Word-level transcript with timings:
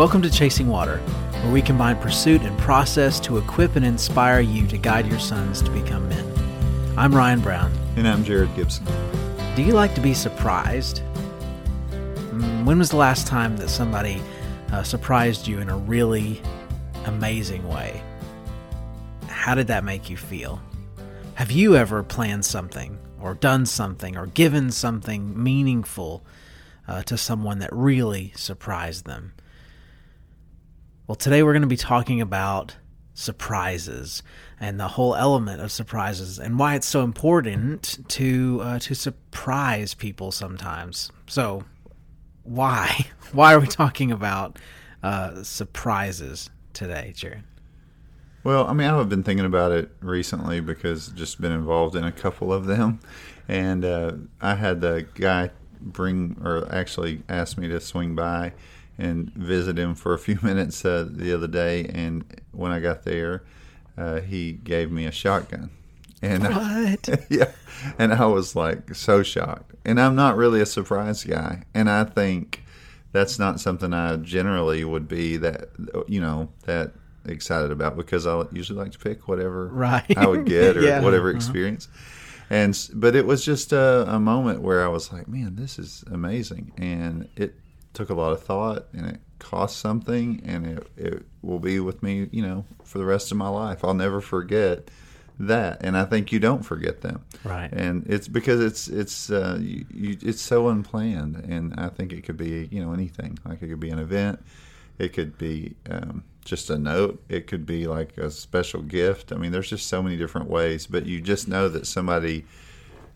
Welcome 0.00 0.22
to 0.22 0.30
Chasing 0.30 0.68
Water, 0.68 0.96
where 1.42 1.52
we 1.52 1.60
combine 1.60 1.94
pursuit 1.98 2.40
and 2.40 2.58
process 2.58 3.20
to 3.20 3.36
equip 3.36 3.76
and 3.76 3.84
inspire 3.84 4.40
you 4.40 4.66
to 4.68 4.78
guide 4.78 5.06
your 5.06 5.18
sons 5.18 5.60
to 5.60 5.70
become 5.70 6.08
men. 6.08 6.24
I'm 6.96 7.14
Ryan 7.14 7.40
Brown. 7.40 7.70
And 7.96 8.08
I'm 8.08 8.24
Jared 8.24 8.56
Gibson. 8.56 8.86
Do 9.54 9.62
you 9.62 9.74
like 9.74 9.94
to 9.96 10.00
be 10.00 10.14
surprised? 10.14 11.02
Mm, 12.30 12.64
When 12.64 12.78
was 12.78 12.88
the 12.88 12.96
last 12.96 13.26
time 13.26 13.58
that 13.58 13.68
somebody 13.68 14.22
uh, 14.72 14.82
surprised 14.84 15.46
you 15.46 15.58
in 15.58 15.68
a 15.68 15.76
really 15.76 16.40
amazing 17.04 17.68
way? 17.68 18.02
How 19.28 19.54
did 19.54 19.66
that 19.66 19.84
make 19.84 20.08
you 20.08 20.16
feel? 20.16 20.62
Have 21.34 21.50
you 21.50 21.76
ever 21.76 22.02
planned 22.02 22.46
something, 22.46 22.98
or 23.20 23.34
done 23.34 23.66
something, 23.66 24.16
or 24.16 24.28
given 24.28 24.70
something 24.70 25.42
meaningful 25.42 26.24
uh, 26.88 27.02
to 27.02 27.18
someone 27.18 27.58
that 27.58 27.70
really 27.70 28.32
surprised 28.34 29.04
them? 29.04 29.34
Well, 31.10 31.16
today 31.16 31.42
we're 31.42 31.54
going 31.54 31.62
to 31.62 31.66
be 31.66 31.76
talking 31.76 32.20
about 32.20 32.76
surprises 33.14 34.22
and 34.60 34.78
the 34.78 34.86
whole 34.86 35.16
element 35.16 35.60
of 35.60 35.72
surprises 35.72 36.38
and 36.38 36.56
why 36.56 36.76
it's 36.76 36.86
so 36.86 37.02
important 37.02 37.98
to 38.10 38.60
uh, 38.62 38.78
to 38.78 38.94
surprise 38.94 39.92
people 39.92 40.30
sometimes. 40.30 41.10
So, 41.26 41.64
why 42.44 43.06
why 43.32 43.54
are 43.54 43.58
we 43.58 43.66
talking 43.66 44.12
about 44.12 44.60
uh, 45.02 45.42
surprises 45.42 46.48
today, 46.74 47.12
Jared? 47.16 47.42
Well, 48.44 48.68
I 48.68 48.72
mean, 48.72 48.86
I've 48.86 49.08
been 49.08 49.24
thinking 49.24 49.46
about 49.46 49.72
it 49.72 49.90
recently 49.98 50.60
because 50.60 51.08
just 51.08 51.40
been 51.40 51.50
involved 51.50 51.96
in 51.96 52.04
a 52.04 52.12
couple 52.12 52.52
of 52.52 52.66
them, 52.66 53.00
and 53.48 53.84
uh, 53.84 54.12
I 54.40 54.54
had 54.54 54.80
the 54.80 55.08
guy 55.16 55.50
bring 55.80 56.40
or 56.44 56.72
actually 56.72 57.24
asked 57.28 57.58
me 57.58 57.66
to 57.66 57.80
swing 57.80 58.14
by 58.14 58.52
and 59.00 59.30
visit 59.34 59.78
him 59.78 59.94
for 59.94 60.14
a 60.14 60.18
few 60.18 60.38
minutes 60.50 60.84
uh, 60.84 61.08
the 61.10 61.32
other 61.34 61.48
day, 61.48 61.86
and 61.86 62.24
when 62.52 62.72
I 62.72 62.80
got 62.80 63.04
there, 63.04 63.42
uh, 63.98 64.20
he 64.20 64.52
gave 64.52 64.90
me 64.92 65.06
a 65.06 65.12
shotgun. 65.12 65.70
And 66.22 66.44
What? 66.44 67.08
yeah, 67.30 67.50
and 67.98 68.12
I 68.12 68.26
was 68.26 68.54
like 68.54 68.94
so 68.94 69.22
shocked. 69.22 69.72
And 69.84 69.98
I'm 70.00 70.14
not 70.14 70.36
really 70.36 70.60
a 70.60 70.66
surprise 70.66 71.24
guy, 71.24 71.64
and 71.74 71.88
I 71.88 72.04
think 72.04 72.62
that's 73.12 73.38
not 73.38 73.58
something 73.58 73.92
I 73.94 74.16
generally 74.16 74.84
would 74.84 75.08
be 75.08 75.36
that 75.38 75.70
you 76.06 76.20
know 76.20 76.50
that 76.66 76.92
excited 77.24 77.70
about 77.70 77.96
because 77.96 78.26
I 78.26 78.44
usually 78.52 78.78
like 78.78 78.92
to 78.92 78.98
pick 78.98 79.28
whatever 79.28 79.68
Right. 79.68 80.16
I 80.16 80.26
would 80.26 80.44
get 80.46 80.76
or 80.76 80.82
Yeah. 80.88 81.00
whatever 81.02 81.28
Uh-huh. 81.30 81.36
experience. 81.38 81.88
And 82.50 82.76
but 82.94 83.14
it 83.14 83.26
was 83.26 83.44
just 83.44 83.72
a, 83.72 84.04
a 84.08 84.18
moment 84.20 84.60
where 84.60 84.84
I 84.84 84.88
was 84.88 85.12
like, 85.12 85.28
man, 85.28 85.56
this 85.56 85.78
is 85.78 86.04
amazing, 86.10 86.72
and 86.76 87.28
it 87.36 87.54
took 87.92 88.10
a 88.10 88.14
lot 88.14 88.32
of 88.32 88.42
thought, 88.42 88.86
and 88.92 89.06
it 89.06 89.20
cost 89.38 89.78
something, 89.78 90.42
and 90.44 90.66
it 90.66 90.86
it 90.96 91.22
will 91.42 91.58
be 91.58 91.80
with 91.80 92.02
me, 92.02 92.28
you 92.30 92.42
know, 92.42 92.64
for 92.84 92.98
the 92.98 93.04
rest 93.04 93.30
of 93.30 93.38
my 93.38 93.48
life. 93.48 93.84
I'll 93.84 93.94
never 93.94 94.20
forget 94.20 94.88
that, 95.38 95.78
and 95.82 95.96
I 95.96 96.04
think 96.04 96.32
you 96.32 96.38
don't 96.38 96.62
forget 96.62 97.00
them, 97.00 97.24
Right. 97.44 97.72
And 97.72 98.06
it's 98.06 98.28
because 98.28 98.60
it's 98.60 98.88
it's 98.88 99.30
uh, 99.30 99.58
you, 99.60 99.86
you, 99.92 100.18
it's 100.22 100.42
so 100.42 100.68
unplanned, 100.68 101.36
and 101.36 101.74
I 101.78 101.88
think 101.88 102.12
it 102.12 102.22
could 102.22 102.36
be 102.36 102.68
you 102.70 102.84
know 102.84 102.92
anything. 102.92 103.38
Like 103.44 103.62
it 103.62 103.68
could 103.68 103.80
be 103.80 103.90
an 103.90 103.98
event, 103.98 104.42
it 104.98 105.12
could 105.12 105.38
be 105.38 105.74
um, 105.88 106.24
just 106.44 106.70
a 106.70 106.78
note, 106.78 107.22
it 107.28 107.46
could 107.46 107.64
be 107.64 107.86
like 107.86 108.18
a 108.18 108.30
special 108.30 108.82
gift. 108.82 109.32
I 109.32 109.36
mean, 109.36 109.52
there's 109.52 109.70
just 109.70 109.86
so 109.86 110.02
many 110.02 110.16
different 110.16 110.48
ways, 110.48 110.86
but 110.86 111.06
you 111.06 111.20
just 111.20 111.48
know 111.48 111.68
that 111.68 111.86
somebody 111.86 112.44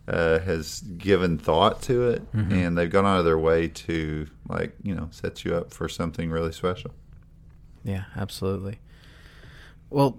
uh, 0.07 0.39
has 0.39 0.81
given 0.81 1.37
thought 1.37 1.81
to 1.83 2.09
it, 2.09 2.23
and 2.33 2.77
they've 2.77 2.89
gone 2.89 3.05
out 3.05 3.19
of 3.19 3.25
their 3.25 3.39
way 3.39 3.67
to 3.67 4.27
like 4.47 4.75
you 4.83 4.93
know 4.93 5.07
set 5.11 5.43
you 5.43 5.55
up 5.55 5.73
for 5.73 5.89
something 5.89 6.29
really 6.29 6.51
special. 6.51 6.91
Yeah, 7.83 8.05
absolutely. 8.15 8.79
Well, 9.89 10.17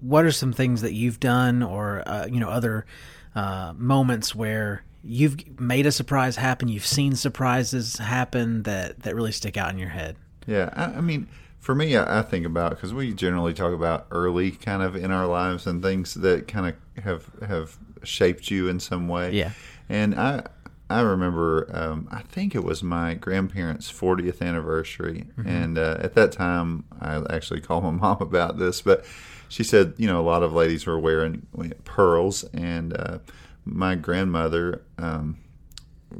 what 0.00 0.24
are 0.24 0.32
some 0.32 0.52
things 0.52 0.82
that 0.82 0.92
you've 0.92 1.20
done, 1.20 1.62
or 1.62 2.02
uh, 2.06 2.26
you 2.26 2.40
know, 2.40 2.48
other 2.48 2.86
uh, 3.34 3.72
moments 3.76 4.34
where 4.34 4.84
you've 5.02 5.60
made 5.60 5.86
a 5.86 5.92
surprise 5.92 6.36
happen? 6.36 6.68
You've 6.68 6.86
seen 6.86 7.16
surprises 7.16 7.98
happen 7.98 8.62
that 8.64 9.00
that 9.00 9.14
really 9.14 9.32
stick 9.32 9.56
out 9.56 9.70
in 9.70 9.78
your 9.78 9.88
head. 9.90 10.16
Yeah, 10.46 10.70
I, 10.74 10.98
I 10.98 11.00
mean, 11.00 11.28
for 11.58 11.74
me, 11.74 11.96
I, 11.96 12.20
I 12.20 12.22
think 12.22 12.46
about 12.46 12.70
because 12.70 12.94
we 12.94 13.12
generally 13.12 13.54
talk 13.54 13.72
about 13.72 14.06
early 14.10 14.52
kind 14.52 14.82
of 14.82 14.96
in 14.96 15.10
our 15.10 15.26
lives 15.26 15.66
and 15.66 15.82
things 15.82 16.14
that 16.14 16.48
kind 16.48 16.66
of 16.68 16.74
have 17.02 17.30
have 17.46 17.76
shaped 18.02 18.50
you 18.50 18.68
in 18.68 18.80
some 18.80 19.08
way. 19.08 19.32
Yeah. 19.32 19.52
and 19.88 20.14
I 20.14 20.44
I 20.90 21.00
remember 21.00 21.68
um, 21.72 22.08
I 22.10 22.22
think 22.22 22.54
it 22.54 22.64
was 22.64 22.82
my 22.82 23.14
grandparents' 23.14 23.92
40th 23.92 24.40
anniversary, 24.40 25.26
and 25.44 25.76
uh, 25.76 25.98
at 26.00 26.14
that 26.14 26.32
time 26.32 26.84
I 27.00 27.22
actually 27.30 27.60
called 27.60 27.84
my 27.84 27.90
mom 28.02 28.18
about 28.20 28.58
this, 28.58 28.80
but 28.80 29.04
she 29.48 29.62
said 29.64 29.94
you 29.96 30.06
know 30.06 30.20
a 30.20 30.22
lot 30.22 30.42
of 30.42 30.52
ladies 30.52 30.86
were 30.86 30.98
wearing 30.98 31.46
pearls, 31.84 32.44
and 32.54 32.96
uh, 32.96 33.18
my 33.64 33.94
grandmother. 33.94 34.82
Um, 34.98 35.38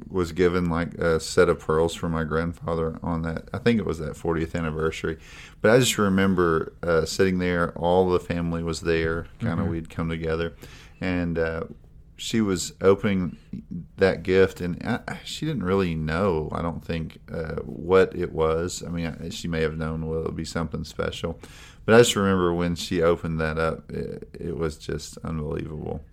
was 0.08 0.32
given 0.32 0.68
like 0.68 0.94
a 0.94 1.18
set 1.18 1.48
of 1.48 1.58
pearls 1.60 1.94
from 1.94 2.12
my 2.12 2.24
grandfather 2.24 2.98
on 3.02 3.22
that. 3.22 3.48
I 3.52 3.58
think 3.58 3.78
it 3.78 3.86
was 3.86 3.98
that 3.98 4.12
40th 4.14 4.54
anniversary. 4.54 5.18
But 5.62 5.70
I 5.70 5.78
just 5.78 5.96
remember 5.98 6.72
uh, 6.82 7.04
sitting 7.06 7.38
there, 7.38 7.72
all 7.72 8.08
the 8.08 8.20
family 8.20 8.62
was 8.62 8.80
there, 8.82 9.26
kind 9.40 9.60
of 9.60 9.66
we'd 9.68 9.88
come 9.90 10.08
together, 10.08 10.54
and 11.00 11.38
uh, 11.38 11.64
she 12.16 12.40
was 12.40 12.72
opening 12.80 13.36
that 13.96 14.22
gift, 14.22 14.60
and 14.60 14.82
I, 14.84 15.18
she 15.24 15.46
didn't 15.46 15.62
really 15.64 15.94
know, 15.94 16.48
I 16.52 16.60
don't 16.62 16.84
think, 16.84 17.18
uh, 17.32 17.56
what 17.62 18.14
it 18.14 18.32
was. 18.32 18.82
I 18.86 18.90
mean, 18.90 19.06
I- 19.06 19.28
she 19.30 19.48
may 19.48 19.62
have 19.62 19.76
known, 19.78 20.06
well, 20.06 20.20
it 20.20 20.26
would 20.26 20.36
be 20.36 20.44
something 20.44 20.84
special. 20.84 21.38
But 21.86 21.94
I 21.94 21.98
just 21.98 22.16
remember 22.16 22.52
when 22.52 22.74
she 22.74 23.00
opened 23.00 23.40
that 23.40 23.58
up, 23.58 23.90
it, 23.90 24.28
it 24.38 24.56
was 24.58 24.76
just 24.76 25.16
unbelievable. 25.24 26.04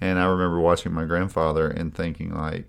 And 0.00 0.18
I 0.18 0.26
remember 0.26 0.60
watching 0.60 0.92
my 0.92 1.04
grandfather 1.06 1.68
and 1.68 1.94
thinking, 1.94 2.34
like, 2.34 2.68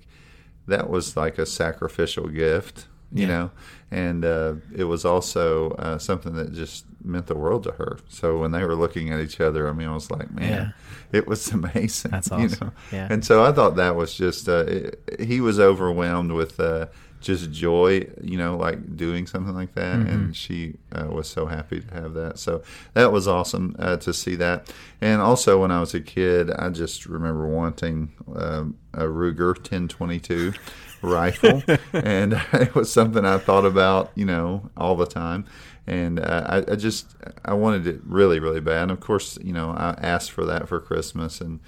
that 0.68 0.90
was 0.90 1.16
like 1.18 1.38
a 1.38 1.46
sacrificial 1.46 2.28
gift, 2.28 2.88
you 3.12 3.24
Yeah. 3.24 3.28
know, 3.28 3.52
and 3.92 4.24
uh, 4.26 4.54
it 4.76 4.86
was 4.86 5.06
also 5.06 5.72
uh, 5.72 5.98
something 5.98 6.34
that 6.36 6.54
just 6.54 6.86
meant 7.04 7.28
the 7.28 7.36
world 7.36 7.64
to 7.64 7.72
her. 7.74 7.98
So 8.08 8.40
when 8.40 8.52
they 8.52 8.64
were 8.64 8.76
looking 8.76 9.12
at 9.12 9.20
each 9.20 9.40
other, 9.42 9.68
I 9.70 9.74
mean, 9.74 9.88
I 9.90 9.94
was 9.94 10.10
like, 10.10 10.32
man, 10.32 10.74
it 11.12 11.28
was 11.28 11.52
amazing. 11.60 12.12
That's 12.12 12.30
you 12.30 12.36
awesome. 12.38 12.68
know? 12.68 12.74
Yeah. 12.92 13.08
And 13.12 13.24
so 13.26 13.44
I 13.44 13.52
thought 13.52 13.76
that 13.76 13.96
was 13.96 14.14
just, 14.16 14.48
uh, 14.48 14.66
it, 14.68 15.18
he 15.20 15.42
was 15.42 15.60
overwhelmed 15.60 16.32
with 16.32 16.60
uh, 16.60 16.88
just 17.24 17.52
joy, 17.52 18.08
you 18.22 18.38
know, 18.38 18.56
like 18.58 18.96
doing 18.96 19.26
something 19.26 19.56
like 19.56 19.74
that. 19.76 19.98
Mm-hmm. 19.98 20.10
And 20.10 20.36
she 20.36 20.76
uh, 20.92 21.08
was 21.08 21.28
so 21.28 21.46
happy 21.46 21.80
to 21.80 21.94
have 21.94 22.14
that. 22.14 22.38
So 22.38 22.62
that 22.94 23.12
was 23.12 23.28
awesome 23.28 23.76
uh, 23.80 23.98
to 23.98 24.14
see 24.14 24.36
that. 24.36 24.72
And 25.02 25.22
also 25.22 25.62
when 25.62 25.72
I 25.72 25.80
was 25.80 25.94
a 25.94 26.02
kid, 26.02 26.52
I 26.52 26.70
just 26.70 27.06
remember 27.06 27.48
wanting 27.48 28.14
um, 28.36 28.78
a 28.94 29.06
Ruger 29.06 29.56
1022 29.56 30.54
rifle. 31.02 31.64
and 31.94 32.34
it 32.54 32.76
was 32.76 32.92
something 32.92 33.26
I 33.26 33.38
thought 33.38 33.66
about, 33.66 34.12
you 34.16 34.26
know, 34.26 34.70
all 34.78 34.96
the 34.96 35.08
time. 35.08 35.46
And 35.88 36.20
uh, 36.20 36.44
I, 36.46 36.74
I 36.74 36.76
just 36.76 37.16
I 37.44 37.54
wanted 37.56 37.86
it 37.88 38.00
really 38.06 38.40
really 38.40 38.62
bad. 38.62 38.84
And 38.84 38.92
of 38.92 39.02
course, 39.02 39.38
you 39.44 39.52
know, 39.52 39.72
I 39.72 39.98
asked 40.02 40.32
for 40.32 40.46
that 40.46 40.70
for 40.70 40.80
Christmas, 40.80 41.42
and 41.42 41.60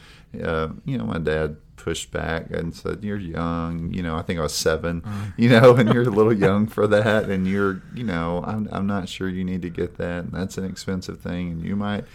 uh, 0.42 0.70
you 0.86 0.98
know, 0.98 1.04
my 1.04 1.18
dad 1.18 1.58
pushed 1.76 2.12
back 2.12 2.50
and 2.52 2.74
said, 2.74 3.04
"You're 3.04 3.18
young." 3.18 3.94
You 3.94 4.04
know, 4.04 4.16
I 4.16 4.22
think 4.22 4.40
I 4.40 4.44
was 4.44 4.54
7 4.54 5.02
mm-hmm. 5.02 5.24
You 5.38 5.50
know, 5.50 5.76
and 5.76 5.94
you're 5.94 6.04
a 6.04 6.10
little 6.10 6.34
young 6.34 6.68
for 6.68 6.88
that, 6.88 7.30
and 7.30 7.48
you're, 7.48 7.82
you 7.94 8.04
know, 8.04 8.44
I'm 8.46 8.68
I'm 8.72 8.88
not 8.88 9.10
sure 9.10 9.30
you 9.30 9.44
need 9.44 9.62
to 9.64 9.70
get 9.70 9.98
that, 9.98 10.26
and 10.26 10.32
that's 10.32 10.58
an 10.58 10.66
expensive 10.66 11.20
thing, 11.20 11.52
and 11.52 11.64
you 11.64 11.76
might. 11.76 12.06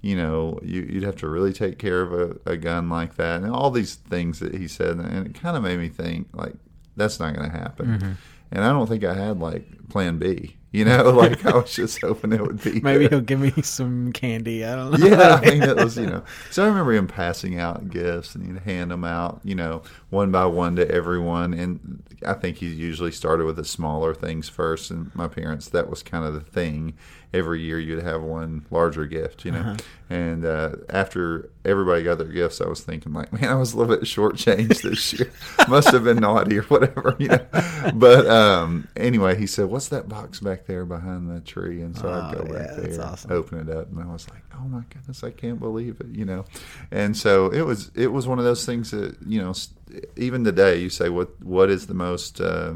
You 0.00 0.16
know, 0.16 0.60
you, 0.62 0.82
you'd 0.82 1.02
have 1.02 1.16
to 1.16 1.28
really 1.28 1.52
take 1.52 1.76
care 1.76 2.02
of 2.02 2.12
a, 2.12 2.52
a 2.52 2.56
gun 2.56 2.88
like 2.88 3.16
that, 3.16 3.42
and 3.42 3.50
all 3.50 3.72
these 3.72 3.96
things 3.96 4.38
that 4.38 4.54
he 4.54 4.68
said, 4.68 4.96
and 4.98 5.26
it 5.26 5.34
kind 5.34 5.56
of 5.56 5.64
made 5.64 5.80
me 5.80 5.88
think, 5.88 6.28
like, 6.32 6.54
that's 6.94 7.18
not 7.18 7.34
going 7.34 7.50
to 7.50 7.56
happen. 7.56 7.86
Mm-hmm. 7.86 8.12
And 8.52 8.64
I 8.64 8.68
don't 8.70 8.86
think 8.86 9.04
I 9.04 9.14
had 9.14 9.40
like 9.40 9.88
Plan 9.88 10.18
B. 10.18 10.56
You 10.70 10.84
know, 10.84 11.10
like 11.10 11.46
I 11.46 11.56
was 11.56 11.72
just 11.72 12.00
hoping 12.00 12.32
it 12.32 12.40
would 12.42 12.62
be. 12.62 12.80
Maybe 12.82 13.04
good. 13.04 13.12
he'll 13.12 13.20
give 13.20 13.40
me 13.40 13.52
some 13.62 14.12
candy. 14.12 14.64
I 14.64 14.76
don't 14.76 14.98
know. 14.98 15.06
Yeah, 15.06 15.40
I 15.42 15.50
mean, 15.50 15.62
it 15.68 15.76
was, 15.76 15.96
you 15.96 16.06
know. 16.06 16.22
So 16.50 16.64
I 16.64 16.68
remember 16.68 16.92
him 16.92 17.06
passing 17.06 17.58
out 17.58 17.88
gifts 17.88 18.34
and 18.34 18.44
he'd 18.46 18.62
hand 18.62 18.90
them 18.90 19.04
out, 19.04 19.40
you 19.44 19.54
know, 19.54 19.82
one 20.10 20.30
by 20.30 20.44
one 20.46 20.76
to 20.76 20.90
everyone. 20.90 21.54
And 21.54 22.02
I 22.26 22.34
think 22.34 22.58
he 22.58 22.66
usually 22.66 23.12
started 23.12 23.46
with 23.46 23.56
the 23.56 23.64
smaller 23.64 24.14
things 24.14 24.48
first. 24.48 24.90
And 24.90 25.14
my 25.14 25.28
parents, 25.28 25.70
that 25.70 25.88
was 25.88 26.02
kind 26.02 26.24
of 26.24 26.34
the 26.34 26.40
thing. 26.40 26.94
Every 27.34 27.60
year 27.60 27.78
you'd 27.78 28.02
have 28.02 28.22
one 28.22 28.64
larger 28.70 29.04
gift, 29.04 29.44
you 29.44 29.52
know. 29.52 29.76
And 30.08 30.46
uh, 30.46 30.70
after 30.88 31.50
everybody 31.62 32.02
got 32.02 32.16
their 32.16 32.26
gifts, 32.28 32.62
I 32.62 32.66
was 32.68 32.80
thinking, 32.80 33.12
like, 33.12 33.30
man, 33.34 33.50
I 33.50 33.54
was 33.56 33.74
a 33.74 33.76
little 33.76 33.94
bit 33.94 34.04
shortchanged 34.06 34.80
this 34.80 35.12
year. 35.12 35.30
Must 35.68 35.90
have 35.90 36.04
been 36.04 36.20
naughty 36.20 36.58
or 36.58 36.62
whatever, 36.62 37.14
you 37.18 37.28
know. 37.28 37.46
But 37.94 38.26
um, 38.26 38.88
anyway, 38.96 39.36
he 39.36 39.46
said, 39.46 39.66
what's 39.66 39.88
that 39.88 40.08
box 40.08 40.40
back 40.40 40.64
there 40.64 40.86
behind 40.86 41.28
the 41.30 41.40
tree? 41.40 41.82
And 41.82 41.94
so 41.94 42.08
I'd 42.08 42.34
Oh, 42.34 42.42
go 42.44 42.46
yeah, 42.50 42.58
back 42.66 42.76
there, 42.76 43.02
awesome. 43.02 43.30
open 43.32 43.68
it 43.68 43.76
up, 43.76 43.90
and 43.90 44.00
I 44.02 44.06
was 44.06 44.26
like, 44.30 44.42
"Oh 44.54 44.66
my 44.66 44.82
goodness, 44.88 45.22
I 45.22 45.30
can't 45.30 45.60
believe 45.60 46.00
it!" 46.00 46.06
You 46.08 46.24
know, 46.24 46.46
and 46.90 47.14
so 47.14 47.52
it 47.52 47.60
was. 47.62 47.90
It 47.94 48.08
was 48.10 48.26
one 48.26 48.38
of 48.38 48.44
those 48.46 48.64
things 48.64 48.90
that 48.92 49.16
you 49.26 49.40
know, 49.42 49.50
s- 49.50 49.68
even 50.16 50.44
today, 50.44 50.78
you 50.80 50.88
say, 50.88 51.10
"What 51.10 51.38
what 51.44 51.68
is 51.70 51.86
the 51.88 51.94
most 51.94 52.40
uh, 52.40 52.74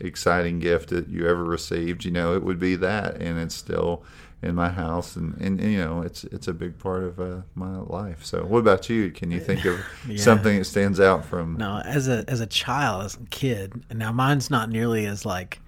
exciting 0.00 0.58
gift 0.58 0.90
that 0.90 1.08
you 1.08 1.26
ever 1.28 1.44
received, 1.44 2.04
you 2.04 2.10
know, 2.10 2.34
it 2.34 2.42
would 2.42 2.58
be 2.58 2.76
that, 2.76 3.16
and 3.16 3.38
it's 3.38 3.54
still 3.54 4.04
in 4.42 4.54
my 4.54 4.68
house, 4.68 5.16
and, 5.16 5.34
and, 5.40 5.58
and 5.60 5.72
you 5.72 5.78
know, 5.78 6.02
it's 6.02 6.24
it's 6.24 6.46
a 6.46 6.52
big 6.52 6.78
part 6.78 7.02
of 7.04 7.18
uh, 7.18 7.40
my 7.54 7.76
life. 7.78 8.24
So, 8.24 8.44
what 8.44 8.58
about 8.58 8.88
you? 8.90 9.10
Can 9.10 9.30
you 9.30 9.40
think 9.40 9.64
of 9.64 9.78
Yeah. 10.08 10.18
something 10.22 10.58
that 10.58 10.64
stands 10.66 11.00
out 11.00 11.24
from? 11.24 11.56
No, 11.56 11.80
as 11.84 12.06
a 12.08 12.24
as 12.28 12.40
a 12.40 12.46
child, 12.46 13.04
as 13.06 13.14
a 13.14 13.24
kid, 13.30 13.82
and 13.90 13.98
now 13.98 14.12
mine's 14.12 14.50
not 14.50 14.68
nearly 14.70 15.06
as 15.06 15.24
like 15.24 15.60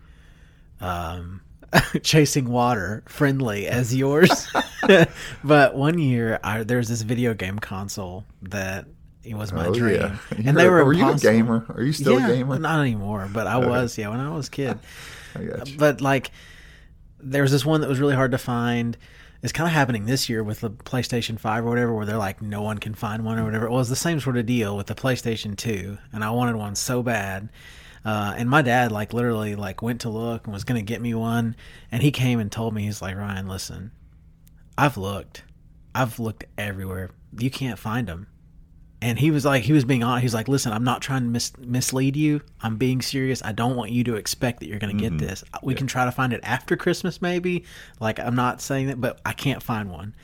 um 0.80 1.40
chasing 2.02 2.48
water 2.48 3.02
friendly 3.06 3.66
as 3.66 3.94
yours. 3.94 4.48
but 5.44 5.74
one 5.74 5.98
year 5.98 6.38
I, 6.44 6.62
there 6.62 6.78
was 6.78 6.88
this 6.88 7.02
video 7.02 7.34
game 7.34 7.58
console 7.58 8.24
that 8.42 8.86
it 9.28 9.34
was 9.36 9.52
my 9.52 9.66
Oh, 9.66 9.74
dream. 9.74 9.94
yeah. 10.00 10.18
And 10.44 10.56
they 10.56 10.68
were 10.68 10.84
Were 10.84 10.92
you 10.92 11.08
a 11.08 11.16
gamer? 11.16 11.66
Are 11.68 11.82
you 11.82 11.92
still 11.92 12.18
yeah, 12.18 12.28
a 12.28 12.36
gamer? 12.36 12.58
Not 12.58 12.80
anymore, 12.80 13.28
but 13.32 13.46
I 13.46 13.58
was, 13.58 13.98
yeah, 13.98 14.08
when 14.08 14.20
I 14.20 14.34
was 14.34 14.48
a 14.48 14.50
kid. 14.50 14.78
I 15.34 15.44
got 15.44 15.68
you. 15.68 15.76
But 15.78 16.00
like, 16.00 16.30
there 17.20 17.42
was 17.42 17.52
this 17.52 17.64
one 17.64 17.80
that 17.82 17.88
was 17.88 18.00
really 18.00 18.14
hard 18.14 18.30
to 18.32 18.38
find. 18.38 18.96
It's 19.42 19.52
kind 19.52 19.68
of 19.68 19.72
happening 19.74 20.06
this 20.06 20.28
year 20.28 20.42
with 20.42 20.60
the 20.60 20.70
PlayStation 20.70 21.38
5 21.38 21.64
or 21.64 21.68
whatever, 21.68 21.94
where 21.94 22.06
they're 22.06 22.16
like, 22.16 22.42
no 22.42 22.62
one 22.62 22.78
can 22.78 22.94
find 22.94 23.24
one 23.24 23.38
or 23.38 23.44
whatever. 23.44 23.66
It 23.66 23.70
was 23.70 23.88
the 23.88 23.96
same 23.96 24.18
sort 24.18 24.36
of 24.36 24.46
deal 24.46 24.76
with 24.76 24.88
the 24.88 24.96
PlayStation 24.96 25.56
2, 25.56 25.96
and 26.12 26.24
I 26.24 26.30
wanted 26.30 26.56
one 26.56 26.74
so 26.74 27.02
bad. 27.04 27.48
Uh, 28.04 28.34
and 28.36 28.48
my 28.50 28.62
dad, 28.62 28.90
like, 28.90 29.12
literally, 29.12 29.54
like, 29.54 29.80
went 29.82 30.00
to 30.00 30.08
look 30.08 30.44
and 30.46 30.52
was 30.54 30.64
going 30.64 30.80
to 30.80 30.84
get 30.84 31.00
me 31.00 31.14
one. 31.14 31.54
And 31.92 32.02
he 32.02 32.10
came 32.10 32.40
and 32.40 32.50
told 32.50 32.74
me, 32.74 32.82
he's 32.84 33.00
like, 33.02 33.16
Ryan, 33.16 33.46
listen, 33.46 33.92
I've 34.76 34.96
looked. 34.96 35.44
I've 35.94 36.18
looked 36.18 36.44
everywhere. 36.56 37.10
You 37.38 37.50
can't 37.50 37.78
find 37.78 38.08
them 38.08 38.26
and 39.00 39.18
he 39.18 39.30
was 39.30 39.44
like 39.44 39.62
he 39.62 39.72
was 39.72 39.84
being 39.84 40.02
honest 40.02 40.22
he 40.22 40.26
was 40.26 40.34
like 40.34 40.48
listen 40.48 40.72
i'm 40.72 40.84
not 40.84 41.00
trying 41.00 41.22
to 41.22 41.28
mis- 41.28 41.56
mislead 41.58 42.16
you. 42.16 42.40
I'm 42.60 42.76
being 42.76 43.00
serious. 43.00 43.42
I 43.44 43.52
don't 43.52 43.76
want 43.76 43.92
you 43.92 44.02
to 44.04 44.16
expect 44.16 44.60
that 44.60 44.66
you're 44.66 44.80
going 44.80 44.96
to 44.96 45.00
get 45.00 45.12
mm-hmm. 45.12 45.26
this. 45.26 45.44
Uh, 45.54 45.58
we 45.62 45.74
can 45.74 45.86
try 45.86 46.04
to 46.04 46.12
find 46.12 46.32
it 46.32 46.40
after 46.42 46.76
christmas 46.76 47.22
maybe. 47.22 47.64
Like 48.00 48.18
i'm 48.18 48.34
not 48.34 48.60
saying 48.60 48.88
that 48.88 49.00
but 49.00 49.20
i 49.24 49.32
can't 49.32 49.62
find 49.62 49.90
one. 49.90 50.14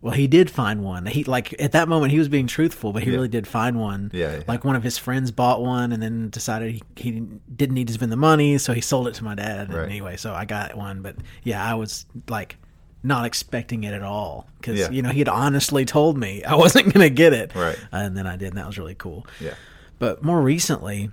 Well 0.00 0.14
he 0.14 0.26
did 0.26 0.50
find 0.50 0.82
one. 0.82 1.06
He 1.06 1.24
like 1.24 1.60
at 1.60 1.72
that 1.72 1.88
moment 1.88 2.12
he 2.12 2.18
was 2.18 2.28
being 2.28 2.46
truthful 2.46 2.92
but 2.92 3.02
he 3.02 3.10
really 3.10 3.28
did 3.28 3.46
find 3.46 3.80
one. 3.80 4.10
Yeah, 4.12 4.36
yeah. 4.36 4.42
like 4.48 4.64
one 4.64 4.76
of 4.76 4.82
his 4.82 4.98
friends 4.98 5.30
bought 5.30 5.62
one 5.62 5.92
and 5.92 6.02
then 6.02 6.28
decided 6.28 6.72
he, 6.72 6.82
he 6.96 7.10
didn't 7.54 7.74
need 7.74 7.88
to 7.88 7.94
spend 7.94 8.12
the 8.12 8.16
money 8.16 8.58
so 8.58 8.72
he 8.72 8.80
sold 8.80 9.08
it 9.08 9.14
to 9.14 9.24
my 9.24 9.34
dad. 9.34 9.72
Right. 9.72 9.88
anyway 9.88 10.16
so 10.16 10.34
i 10.34 10.44
got 10.44 10.76
one. 10.76 11.02
But 11.02 11.16
yeah 11.42 11.64
i 11.64 11.74
was 11.74 12.06
like 12.28 12.58
not 13.02 13.24
expecting 13.26 13.84
it 13.84 13.92
at 13.92 14.02
all 14.02 14.46
because 14.58 14.78
Yeah. 14.78 14.90
you 14.90 15.02
know 15.02 15.10
he 15.10 15.18
had 15.18 15.28
honestly 15.28 15.84
told 15.84 16.16
me 16.18 16.44
I 16.44 16.54
wasn't 16.64 16.92
going 16.92 17.02
to 17.06 17.10
get 17.10 17.32
it, 17.32 17.54
Right. 17.54 17.78
And 17.90 18.16
then 18.16 18.26
I 18.26 18.36
did, 18.36 18.48
and 18.48 18.56
that 18.58 18.66
was 18.66 18.78
really 18.78 18.94
cool. 18.94 19.26
Yeah. 19.40 19.54
But 19.98 20.22
more 20.24 20.40
recently, 20.40 21.10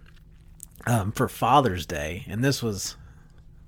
um, 0.88 1.12
for 1.12 1.28
Father's 1.28 1.86
Day, 1.86 2.26
and 2.28 2.44
this 2.44 2.62
was, 2.64 2.96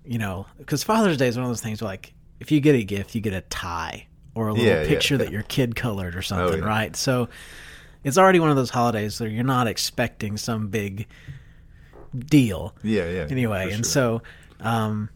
you 0.05 0.17
know, 0.17 0.45
because 0.57 0.83
Father's 0.83 1.17
Day 1.17 1.27
is 1.27 1.35
one 1.35 1.43
of 1.43 1.49
those 1.49 1.61
things 1.61 1.81
where, 1.81 1.89
like 1.91 2.13
if 2.39 2.51
you 2.51 2.59
get 2.59 2.75
a 2.75 2.83
gift, 2.83 3.13
you 3.15 3.21
get 3.21 3.33
a 3.33 3.41
tie 3.41 4.07
or 4.33 4.47
a 4.47 4.53
little 4.53 4.65
Yeah, 4.67 4.81
yeah, 4.83 4.87
picture 4.87 5.17
that 5.17 5.31
your 5.31 5.43
kid 5.43 5.75
colored 5.75 6.15
or 6.15 6.21
something, 6.21 6.59
yeah. 6.59 6.65
right? 6.67 6.95
So 6.95 7.27
it's 8.03 8.17
already 8.17 8.39
one 8.39 8.49
of 8.49 8.55
those 8.55 8.69
holidays 8.71 9.19
where 9.19 9.29
you're 9.29 9.43
not 9.43 9.67
expecting 9.67 10.37
some 10.37 10.69
big 10.69 11.05
deal 12.17 12.75
Yeah, 12.83 13.09
yeah. 13.09 13.27
anyway 13.29 13.71
and 13.71 13.85
sure. 13.85 14.19
so 14.19 14.21
um 14.59 15.09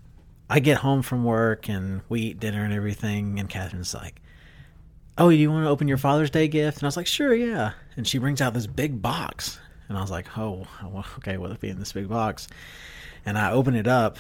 i 0.50 0.60
get 0.60 0.78
home 0.78 1.02
from 1.02 1.24
work 1.24 1.68
and 1.70 2.02
we 2.10 2.22
eat 2.22 2.40
dinner 2.40 2.64
and 2.64 2.74
everything 2.74 3.40
and 3.40 3.50
catherine's 3.50 3.94
like 3.94 4.22
oh 5.18 5.30
you 5.30 5.50
want 5.52 5.66
to 5.66 5.70
open 5.70 5.88
your 5.88 5.98
father's 5.98 6.30
day 6.30 6.48
gift 6.48 6.78
and 6.78 6.84
i 6.84 6.88
was 6.88 6.98
like 6.98 7.08
sure 7.08 7.34
yeah 7.34 7.72
and 7.98 8.08
she 8.08 8.18
brings 8.18 8.42
out 8.42 8.54
this 8.54 8.68
big 8.68 9.02
box 9.02 9.60
and 9.90 9.98
i 9.98 10.02
was 10.02 10.12
like 10.12 10.38
oh 10.38 10.66
okay 11.18 11.38
what'll 11.38 11.58
be 11.58 11.70
in 11.70 11.80
this 11.80 11.94
big 11.94 12.08
box 12.10 12.48
and 13.26 13.38
i 13.38 13.52
open 13.52 13.76
it 13.76 13.88
up 13.88 14.20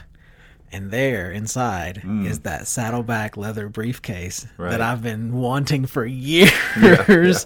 and 0.71 0.89
there 0.91 1.31
inside 1.31 2.01
is 2.23 2.39
that 2.39 2.67
saddleback 2.67 3.37
leather 3.37 3.69
briefcase 3.69 4.45
Mm. 4.45 4.49
Right. 4.57 4.71
that 4.71 4.81
I've 4.81 5.01
been 5.03 5.31
wanting 5.33 5.85
for 5.85 6.03
years. 6.05 7.45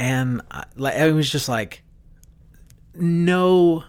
And 0.00 0.42
I, 0.50 0.64
like 0.76 0.96
it 0.96 1.12
was 1.12 1.30
just 1.30 1.48
like 1.48 1.82
no 2.94 3.84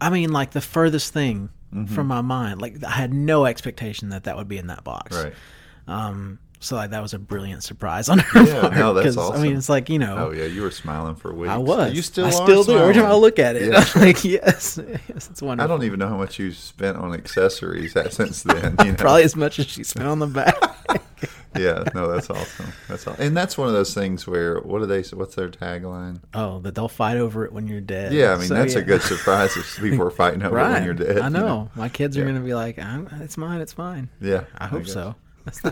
I 0.00 0.10
mean 0.10 0.32
like 0.32 0.50
the 0.50 0.60
furthest 0.60 1.12
thing 1.12 1.50
Mm-hmm. 1.74 1.94
from 1.94 2.08
my 2.08 2.20
mind. 2.20 2.60
Like 2.60 2.82
I 2.84 2.90
had 2.90 3.12
no 3.14 3.46
expectation 3.46 4.08
that 4.10 4.24
that 4.24 4.36
would 4.36 4.48
be 4.48 4.58
in 4.58 4.66
that 4.68 4.82
box. 4.84 5.16
right. 5.16 5.32
Um 5.86 6.38
so 6.62 6.76
like 6.76 6.90
that 6.90 7.00
was 7.00 7.14
a 7.14 7.18
brilliant 7.18 7.62
surprise 7.62 8.08
on 8.10 8.18
her 8.18 8.42
Yeah, 8.42 8.60
part. 8.60 8.74
no, 8.74 8.92
that's 8.92 9.16
'cause, 9.16 9.30
I 9.30 9.40
mean, 9.42 9.56
it's 9.56 9.68
like 9.70 9.88
you 9.88 9.98
know, 9.98 10.26
Oh 10.28 10.30
yeah, 10.32 10.44
you 10.44 10.62
were 10.62 10.70
smiling 10.70 11.14
for 11.14 11.32
weeks. 11.32 11.50
I 11.50 11.56
was. 11.56 11.94
You 11.94 12.02
still 12.02 12.24
I 12.26 12.28
are 12.28 12.32
still 12.32 12.64
do. 12.64 12.76
Every 12.78 12.92
time 12.92 13.06
I 13.06 13.14
look 13.14 13.38
at 13.38 13.56
it, 13.56 13.72
Yeah. 13.72 13.84
I'm 13.94 14.00
like, 14.02 14.22
yes, 14.24 14.78
yes, 14.78 15.30
it's 15.30 15.40
wonderful. 15.40 15.72
I 15.72 15.74
don't 15.74 15.84
even 15.86 15.98
know 16.00 16.08
how 16.08 16.18
much 16.18 16.38
you 16.38 16.52
spent 16.52 16.96
on 16.98 17.14
accessories 17.14 17.92
since 18.10 18.42
then. 18.42 18.74
You 18.80 18.90
know? 18.90 18.94
Probably 18.96 19.22
as 19.22 19.36
much 19.36 19.58
as 19.58 19.66
she 19.68 19.84
spent 19.84 20.06
on 20.08 20.18
the 20.18 20.26
back. 20.26 20.54
Yeah, 21.56 21.82
no, 21.94 22.10
that's 22.10 22.30
awesome. 22.30 22.72
That's 22.88 23.06
all. 23.06 23.16
And 23.18 23.36
that's 23.36 23.58
one 23.58 23.66
of 23.68 23.74
those 23.74 23.92
things 23.94 24.26
where 24.26 24.60
what 24.60 24.78
do 24.80 24.86
they? 24.86 25.02
What's 25.16 25.34
their 25.34 25.48
tagline? 25.48 26.20
oh, 26.34 26.60
that 26.60 26.74
they'll 26.74 26.88
fight 26.88 27.16
over 27.16 27.44
it 27.44 27.52
when 27.52 27.66
you're 27.66 27.80
dead. 27.80 28.12
Yeah, 28.12 28.34
I 28.34 28.38
mean 28.38 28.48
So, 28.48 28.54
that's 28.54 28.74
a 28.76 28.82
good 28.82 29.02
surprise 29.02 29.56
if 29.56 29.78
people 29.80 30.06
are 30.06 30.10
fighting 30.10 30.42
over 30.42 30.56
right. 30.56 30.72
when 30.72 30.84
you're 30.84 30.94
dead. 31.06 31.18
I 31.18 31.24
you 31.28 31.30
know. 31.30 31.70
My 31.74 31.88
kids 31.88 32.16
are 32.16 32.20
Yeah. 32.20 32.26
going 32.26 32.36
to 32.36 32.44
be 32.44 32.54
like, 32.54 32.78
"I'm- 32.78 33.08
"It's 33.20 33.36
mine. 33.36 33.60
It's 33.60 33.76
mine." 33.76 34.08
Yeah, 34.20 34.44
I 34.58 34.66
hope 34.66 34.84
guess. 34.84 34.92
so. 34.92 35.14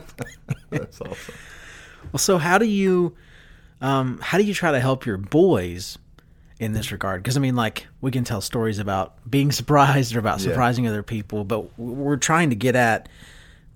That's 0.70 1.00
awesome. 1.00 1.34
Well, 2.12 2.18
so 2.18 2.38
how 2.38 2.58
do 2.58 2.64
you, 2.66 3.14
um, 3.80 4.18
how 4.22 4.38
do 4.38 4.44
you 4.44 4.54
try 4.54 4.72
to 4.72 4.80
help 4.80 5.04
your 5.06 5.16
boys 5.18 5.98
in 6.58 6.72
this 6.72 6.90
regard? 6.90 7.22
Because 7.22 7.36
I 7.36 7.40
mean, 7.40 7.54
like 7.56 7.86
we 8.00 8.10
can 8.10 8.24
tell 8.24 8.40
stories 8.40 8.78
about 8.78 9.14
being 9.30 9.52
surprised 9.52 10.14
or 10.16 10.18
about 10.18 10.40
Yeah. 10.40 10.48
surprising 10.50 10.86
other 10.88 11.02
people, 11.02 11.44
but 11.44 11.78
we're 11.78 12.16
trying 12.16 12.50
to 12.50 12.56
get 12.56 12.74
at 12.76 13.08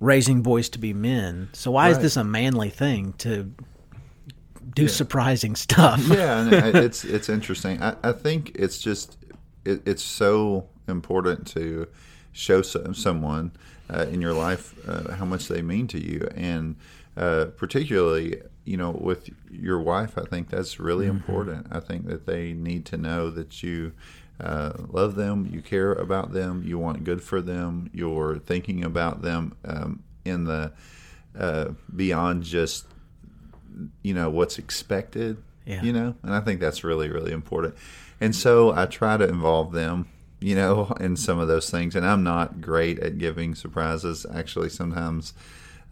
raising 0.03 0.43
boys 0.43 0.69
to 0.69 0.79
be 0.79 0.93
men. 0.93 1.49
So 1.53 1.71
why 1.71 1.89
is 1.91 1.99
this 2.01 2.17
a 2.17 2.25
manly 2.25 2.71
thing 2.71 3.15
to 3.19 3.55
do 4.75 4.89
surprising 4.89 5.55
stuff? 5.57 6.03
yeah, 6.09 6.49
it's 6.75 7.05
it's 7.05 7.29
interesting. 7.29 7.83
I, 7.83 7.97
I 8.03 8.13
think 8.13 8.53
it's 8.57 8.79
just 8.79 9.17
it, 9.65 9.81
it's 9.87 10.03
so 10.03 10.69
important 10.89 11.47
to 11.49 11.87
show 12.33 12.63
some, 12.63 12.95
someone 12.95 13.53
uh, 13.89 14.07
in 14.11 14.21
your 14.21 14.35
life 14.35 14.75
uh, 14.89 15.13
how 15.13 15.25
much 15.25 15.49
they 15.49 15.63
mean 15.63 15.87
to 15.87 15.99
you, 15.99 16.29
and 16.35 16.77
uh, 17.17 17.47
particularly 17.57 18.43
you 18.65 18.77
know 18.77 18.91
with 18.91 19.31
your 19.51 19.81
wife. 19.81 20.19
I 20.19 20.25
think 20.25 20.51
that's 20.51 20.81
really 20.81 21.07
important. 21.07 21.69
I 21.71 21.79
think 21.79 22.07
that 22.07 22.27
they 22.27 22.53
need 22.53 22.85
to 22.87 22.97
know 22.97 23.31
that 23.31 23.63
you. 23.63 23.93
Uh, 24.41 24.73
love 24.89 25.15
them, 25.15 25.49
you 25.53 25.61
care 25.61 25.93
about 25.93 26.33
them, 26.33 26.63
you 26.67 26.79
want 26.79 27.05
good 27.05 27.23
for 27.23 27.41
them, 27.41 27.89
you're 27.95 28.39
thinking 28.39 28.83
about 28.85 29.23
them 29.23 29.55
um, 29.65 30.03
in 30.25 30.45
the 30.45 30.73
uh, 31.39 31.69
beyond 31.95 32.43
just 32.43 32.87
you 34.03 34.13
know 34.13 34.29
what's 34.29 34.59
expected 34.59 35.39
Yeah. 35.65 35.83
you 35.83 35.95
know 35.95 36.15
and 36.23 36.35
i 36.35 36.41
think 36.41 36.61
that's 36.61 36.85
really 36.85 37.09
really 37.09 37.33
important 37.33 37.75
and 38.21 38.37
so 38.37 38.71
i 38.75 38.85
try 38.85 39.17
to 39.17 39.27
involve 39.27 39.73
them 39.73 40.07
you 40.41 40.55
know 40.55 40.93
in 41.01 41.17
some 41.17 41.39
of 41.39 41.49
those 41.49 41.71
things 41.71 41.97
and 41.97 42.05
i'm 42.05 42.23
not 42.23 42.61
great 42.61 42.99
at 42.99 43.17
giving 43.17 43.55
surprises 43.55 44.27
actually 44.35 44.69
sometimes 44.69 45.33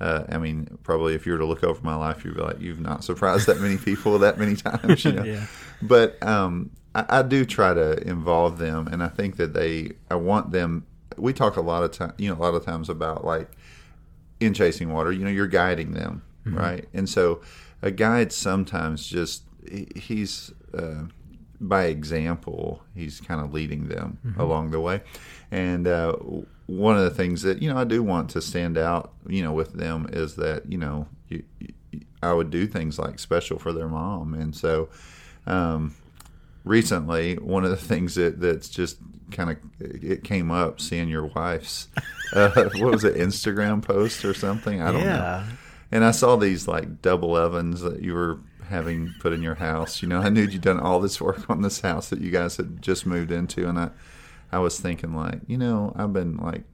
uh, 0.03 0.25
I 0.31 0.39
mean, 0.39 0.79
probably 0.83 1.15
if 1.15 1.27
you 1.27 1.33
were 1.33 1.39
to 1.41 1.45
look 1.45 1.63
over 1.63 1.79
my 1.83 1.95
life, 1.95 2.25
you'd 2.25 2.35
be 2.35 2.41
like, 2.41 2.59
"You've 2.59 2.81
not 2.81 3.05
surprised 3.05 3.47
that 3.49 3.61
many 3.61 3.77
people 3.77 4.19
that 4.21 4.39
many 4.39 4.57
times," 4.71 5.05
you 5.05 5.13
know. 5.13 5.23
Yeah. 5.25 5.45
But 5.83 6.17
um, 6.27 6.71
I, 6.95 7.05
I 7.21 7.23
do 7.23 7.45
try 7.45 7.73
to 7.75 7.97
involve 8.07 8.59
them, 8.59 8.89
and 8.89 9.03
I 9.03 9.09
think 9.09 9.37
that 9.37 9.53
they, 9.55 9.93
I 10.11 10.15
want 10.17 10.51
them. 10.53 10.87
We 11.17 11.33
talk 11.33 11.57
a 11.57 11.61
lot 11.61 11.83
of 11.83 11.91
time, 11.93 12.13
you 12.19 12.29
know, 12.31 12.35
a 12.37 12.43
lot 12.43 12.55
of 12.55 12.65
times 12.65 12.89
about 12.89 13.25
like 13.25 13.51
in 14.41 14.55
chasing 14.55 14.91
water 14.91 15.13
you 15.13 15.23
know 15.23 15.31
you're 15.31 15.47
guiding 15.47 15.93
them 15.93 16.23
right? 16.47 16.89
And 16.95 17.07
so 17.07 17.43
a 17.83 17.91
guide 17.91 18.33
sometimes 18.33 19.07
just 19.07 19.43
he- 19.71 19.87
he's 19.95 20.51
uh, 20.73 21.03
by 21.61 21.85
example 21.85 22.83
he's 22.95 23.21
kind 23.21 23.43
of 23.43 23.53
leading 23.53 23.89
them 23.89 24.19
along 24.39 24.71
the 24.71 24.81
way. 24.81 25.03
And 25.51 25.87
uh, 25.87 26.15
one 26.67 26.97
of 26.97 27.05
the 27.05 27.11
things 27.11 27.43
that 27.43 27.61
you 27.61 27.69
know 27.71 27.77
i 27.79 27.85
do 27.85 28.03
want 28.03 28.31
to 28.31 28.41
stand 28.41 28.79
out 28.79 29.13
you 29.29 29.43
know 29.43 29.53
with 29.53 29.75
them 29.75 30.09
is 30.13 30.37
that 30.37 30.65
you 30.73 30.79
know 30.79 31.07
you, 31.29 31.43
you, 31.59 32.01
i 32.23 32.33
would 32.33 32.49
do 32.49 32.67
things 32.67 32.99
like 32.99 33.19
special 33.19 33.59
for 33.59 33.73
their 33.75 33.89
mom. 33.89 34.33
And 34.33 34.57
so 34.57 34.89
um, 35.47 35.95
recently 36.65 37.37
one 37.37 37.65
of 37.65 37.71
the 37.71 37.77
things 37.77 38.15
that 38.17 38.41
that's 38.41 38.69
just 38.69 38.99
kind 39.31 39.51
of 39.51 39.57
it 39.81 40.25
came 40.25 40.51
up 40.51 40.81
seeing 40.81 41.09
your 41.09 41.27
wife's 41.27 41.89
uh, 42.35 42.51
what 42.77 42.93
was 42.93 43.05
it 43.05 43.15
instagram 43.15 43.83
post 43.83 44.25
or 44.25 44.35
something? 44.35 44.83
I 44.83 44.93
don't 44.93 45.05
know. 45.05 45.45
And 45.93 46.05
i 46.05 46.11
saw 46.11 46.37
these 46.37 46.69
like 46.69 47.03
double 47.03 47.37
ovens 47.37 47.81
that 47.81 48.03
you 48.03 48.15
were 48.15 48.39
having 48.69 49.13
put 49.21 49.33
in 49.33 49.43
your 49.43 49.57
house. 49.57 50.03
You 50.03 50.09
know 50.09 50.21
i 50.21 50.29
knew 50.29 50.43
you'd 50.43 50.63
done 50.63 50.81
all 50.81 51.01
this 51.01 51.21
work 51.21 51.49
on 51.51 51.63
this 51.63 51.81
house 51.81 52.11
that 52.11 52.21
you 52.21 52.31
guys 52.31 52.57
had 52.57 52.83
just 52.83 53.07
moved 53.07 53.31
into 53.33 53.69
and 53.69 53.79
i 53.79 53.91
i 54.53 54.59
was 54.59 54.79
thinking 54.79 55.15
like 55.15 55.41
you 55.47 55.59
know 55.59 55.93
i've 55.97 56.13
been 56.13 56.37
like 56.37 56.65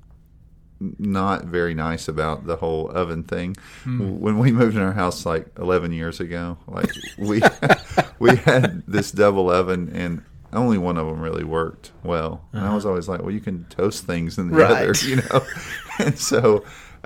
not 0.80 1.45
very 1.45 1.75
nice 1.75 2.06
about 2.09 2.47
the 2.47 2.56
whole 2.56 2.90
oven 2.90 3.23
thing. 3.23 3.56
When 3.85 4.38
we 4.38 4.52
moved 4.52 4.76
in 4.76 4.83
our 4.83 4.92
house 4.92 5.25
like 5.25 5.47
11 5.59 5.92
years 5.92 6.21
ago, 6.21 6.59
like 6.66 6.90
we 7.18 7.40
we 8.18 8.37
had 8.37 8.83
this 8.87 9.11
double 9.12 9.50
oven 9.50 9.90
and 9.95 10.23
only 10.52 10.78
one 10.78 10.97
of 10.97 11.06
them 11.06 11.21
really 11.21 11.45
worked 11.45 11.92
well. 12.02 12.47
And 12.52 12.64
I 12.64 12.75
was 12.75 12.87
always 12.87 13.09
like, 13.09 13.21
well, 13.21 13.30
you 13.33 13.40
can 13.40 13.64
toast 13.71 14.04
things 14.04 14.38
in 14.38 14.50
the 14.50 14.62
Uh-huh. 14.64 14.73
Right. 14.75 14.88
other, 14.88 15.09
you 15.09 15.16
know. 15.16 15.47
and 15.99 16.18
so 16.18 16.64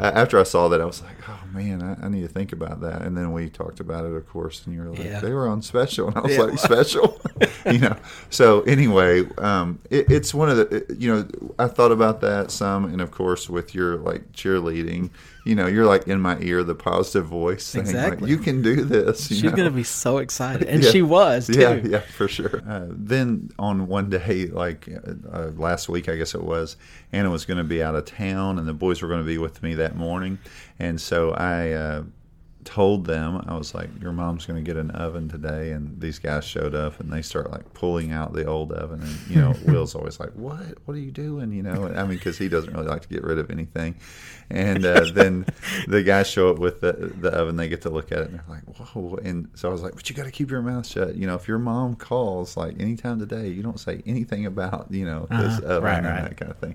after 0.09 0.39
I 0.39 0.45
saw 0.45 0.69
that, 0.69 0.81
I 0.81 0.85
was 0.85 1.03
like, 1.03 1.17
oh 1.29 1.39
man, 1.53 1.83
I, 1.83 2.07
I 2.07 2.09
need 2.09 2.23
to 2.23 2.29
think 2.29 2.53
about 2.53 2.81
that. 2.81 3.03
And 3.03 3.17
then 3.17 3.33
we 3.33 3.51
talked 3.51 3.81
about 3.81 4.05
it, 4.05 4.13
of 4.13 4.29
course, 4.29 4.65
and 4.67 4.75
you 4.75 4.83
were 4.83 4.91
like, 4.91 5.05
Yeah. 5.05 5.21
they 5.21 5.33
were 5.33 5.49
on 5.49 5.63
special, 5.63 6.09
and 6.15 6.17
I 6.17 6.21
was 6.21 6.33
Yeah. 6.37 6.43
like, 6.43 6.59
special, 6.59 7.21
you 7.71 7.79
know. 7.79 7.97
So 8.31 8.63
anyway, 8.63 9.29
um, 9.39 9.79
it, 9.91 10.11
it's 10.11 10.33
one 10.35 10.49
of 10.49 10.57
the, 10.57 10.77
it- 10.77 10.99
you 10.99 11.15
know, 11.15 11.29
I 11.59 11.67
thought 11.69 11.93
about 11.93 12.21
that 12.23 12.51
some, 12.51 12.85
and 12.87 13.01
of 13.01 13.11
course, 13.11 13.49
with 13.51 13.75
your 13.75 13.97
like 13.97 14.33
cheerleading, 14.33 15.11
you 15.47 15.55
know, 15.55 15.67
you're 15.67 15.87
like 15.87 16.07
in 16.07 16.21
my 16.21 16.39
ear, 16.41 16.63
the 16.63 16.75
positive 16.75 17.25
voice 17.27 17.65
saying, 17.65 17.87
Exactly. 17.87 18.21
like, 18.21 18.31
you 18.31 18.37
can 18.37 18.61
do 18.61 18.85
this. 18.85 19.31
You 19.31 19.37
She's 19.37 19.45
know? 19.45 19.53
gonna 19.57 19.71
be 19.71 19.83
so 19.85 20.19
excited, 20.19 20.69
and 20.69 20.83
Yeah. 20.85 20.91
she 20.91 21.03
was 21.03 21.47
too. 21.47 21.59
Yeah, 21.61 21.75
yeah, 21.77 22.01
for 22.01 22.29
sure. 22.29 22.63
Uh, 22.69 22.87
then 22.91 23.51
on 23.59 23.87
one 23.87 24.11
day, 24.11 24.47
like 24.47 24.87
uh, 24.89 25.13
uh, 25.33 25.51
last 25.57 25.89
week, 25.89 26.09
I 26.11 26.17
guess 26.17 26.35
it 26.35 26.43
was, 26.45 26.77
Anna 27.13 27.31
was 27.31 27.45
going 27.47 27.57
to 27.59 27.65
be 27.65 27.83
out 27.83 27.95
of 27.95 28.05
town, 28.05 28.59
and 28.59 28.69
the 28.69 28.75
boys 28.75 29.01
were 29.03 29.09
going 29.09 29.21
to 29.23 29.27
be 29.27 29.39
with 29.39 29.63
me 29.63 29.75
that 29.75 29.90
morning, 29.97 30.39
and 30.79 31.01
so 31.01 31.33
I 31.33 31.71
uh, 31.73 32.03
told 32.65 33.07
them 33.07 33.43
I 33.47 33.57
was 33.57 33.75
like, 33.75 33.89
"Your 34.03 34.13
mom's 34.13 34.47
going 34.47 34.63
to 34.63 34.69
get 34.69 34.77
an 34.79 34.91
oven 34.93 35.29
today," 35.29 35.73
and 35.73 36.01
these 36.01 36.19
guys 36.19 36.45
showed 36.45 36.75
up, 36.75 37.01
and 37.01 37.13
they 37.13 37.23
start 37.23 37.51
like 37.51 37.73
pulling 37.75 38.13
out 38.13 38.33
the 38.33 38.45
old 38.45 38.73
oven, 38.73 39.01
and 39.03 39.17
you 39.29 39.41
know, 39.41 39.55
Will's 39.67 39.95
always 39.95 40.21
like, 40.21 40.31
"What? 40.35 40.79
What 40.85 40.95
are 40.97 41.01
you 41.01 41.11
doing?" 41.11 41.53
You 41.53 41.63
know, 41.63 41.89
I 41.95 42.03
mean, 42.03 42.19
because 42.19 42.39
he 42.39 42.49
doesn't 42.49 42.73
really 42.75 42.87
like 42.87 43.03
to 43.03 43.09
get 43.09 43.23
rid 43.25 43.39
of 43.39 43.51
anything. 43.51 43.97
And 44.53 44.85
uh, 44.85 45.05
then 45.15 45.47
the 45.87 46.03
guys 46.03 46.27
show 46.29 46.51
up 46.51 46.59
with 46.59 46.81
the, 46.81 46.93
the 46.93 47.31
oven. 47.31 47.55
They 47.57 47.69
get 47.69 47.83
to 47.83 47.91
look 47.91 48.11
at 48.11 48.19
it, 48.19 48.31
and 48.31 48.35
they're 48.41 48.45
like, 48.49 48.65
"Whoa!" 48.95 49.17
And 49.23 49.49
so 49.55 49.69
I 49.69 49.73
was 49.73 49.83
like, 49.83 49.95
"But 49.95 50.11
you 50.11 50.17
got 50.17 50.25
to 50.25 50.33
keep 50.33 50.51
your 50.51 50.63
mouth 50.63 50.87
shut. 50.87 51.15
You 51.15 51.27
know, 51.27 51.37
if 51.37 51.47
your 51.49 51.59
mom 51.59 51.95
calls 51.95 52.57
like 52.57 52.81
anytime 52.81 53.19
today, 53.21 53.49
you 53.49 53.63
don't 53.63 53.79
say 53.79 54.03
anything 54.07 54.47
about 54.47 54.89
you 54.91 55.05
know 55.05 55.27
this 55.31 55.59
Uh-huh. 55.59 55.67
oven 55.77 55.83
Right, 55.85 55.97
and 55.99 56.07
right. 56.07 56.23
that 56.25 56.37
kind 56.37 56.51
of 56.51 56.59
thing." 56.59 56.75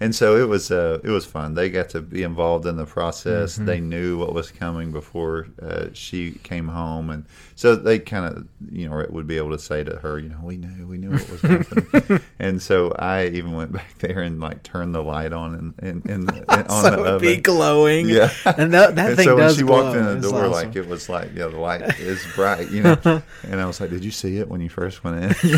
And 0.00 0.12
so 0.14 0.36
it 0.36 0.48
was 0.48 0.70
uh, 0.72 0.98
it 1.04 1.10
was 1.10 1.24
fun. 1.24 1.54
They 1.54 1.70
got 1.70 1.88
to 1.90 2.02
be 2.02 2.24
involved 2.24 2.66
in 2.66 2.76
the 2.76 2.86
process. 2.86 3.54
Mm-hmm. 3.54 3.66
They 3.66 3.80
knew 3.80 4.18
what 4.18 4.32
was 4.34 4.50
coming 4.50 4.90
before 5.22 5.46
uh, 5.62 5.86
she 5.92 6.32
came 6.42 6.68
home, 6.68 7.10
and 7.10 7.24
so 7.54 7.76
they 7.76 7.98
kind 7.98 8.26
of 8.26 8.46
you 8.70 8.88
know 8.88 9.04
would 9.10 9.26
be 9.26 9.36
able 9.36 9.50
to 9.50 9.58
say 9.58 9.84
to 9.84 9.96
her, 9.96 10.18
you 10.18 10.28
know, 10.28 10.38
we 10.42 10.56
knew 10.56 10.86
we 10.86 10.98
knew 10.98 11.10
what 11.12 11.30
was 11.30 11.40
happening. 11.42 12.20
and 12.38 12.60
so 12.60 12.92
I 12.98 13.26
even 13.26 13.52
went 13.52 13.72
back 13.72 13.98
there 13.98 14.20
and 14.22 14.40
like 14.40 14.62
turned 14.62 14.94
the 14.94 15.02
light 15.02 15.32
on 15.32 15.54
and 15.54 15.74
and, 15.78 16.10
and, 16.30 16.30
on 16.48 16.66
so 16.84 16.90
the 16.90 17.02
oven. 17.04 17.20
be 17.28 17.36
glowing. 17.40 18.08
Yeah, 18.08 18.30
and 18.44 18.72
that, 18.74 18.96
that 18.96 19.08
and 19.08 19.16
thing 19.16 19.24
so 19.26 19.36
when 19.36 19.44
does 19.46 19.56
she 19.56 19.62
glow. 19.62 19.84
walked 19.84 19.96
in 19.96 20.04
the 20.04 20.16
It's 20.18 20.30
door, 20.30 20.40
awesome. 20.46 20.52
like 20.52 20.76
it 20.76 20.86
was 20.88 21.08
like, 21.08 21.30
yeah, 21.34 21.46
the 21.46 21.58
light 21.58 21.82
is 22.00 22.24
bright, 22.34 22.70
you 22.70 22.82
know. 22.82 22.98
and 23.44 23.60
I 23.60 23.66
was 23.66 23.80
like, 23.80 23.90
"Did 23.90 24.04
you 24.04 24.10
see 24.10 24.38
it 24.38 24.48
when 24.48 24.60
you 24.60 24.68
first 24.68 25.04
went 25.04 25.22
in?" 25.24 25.52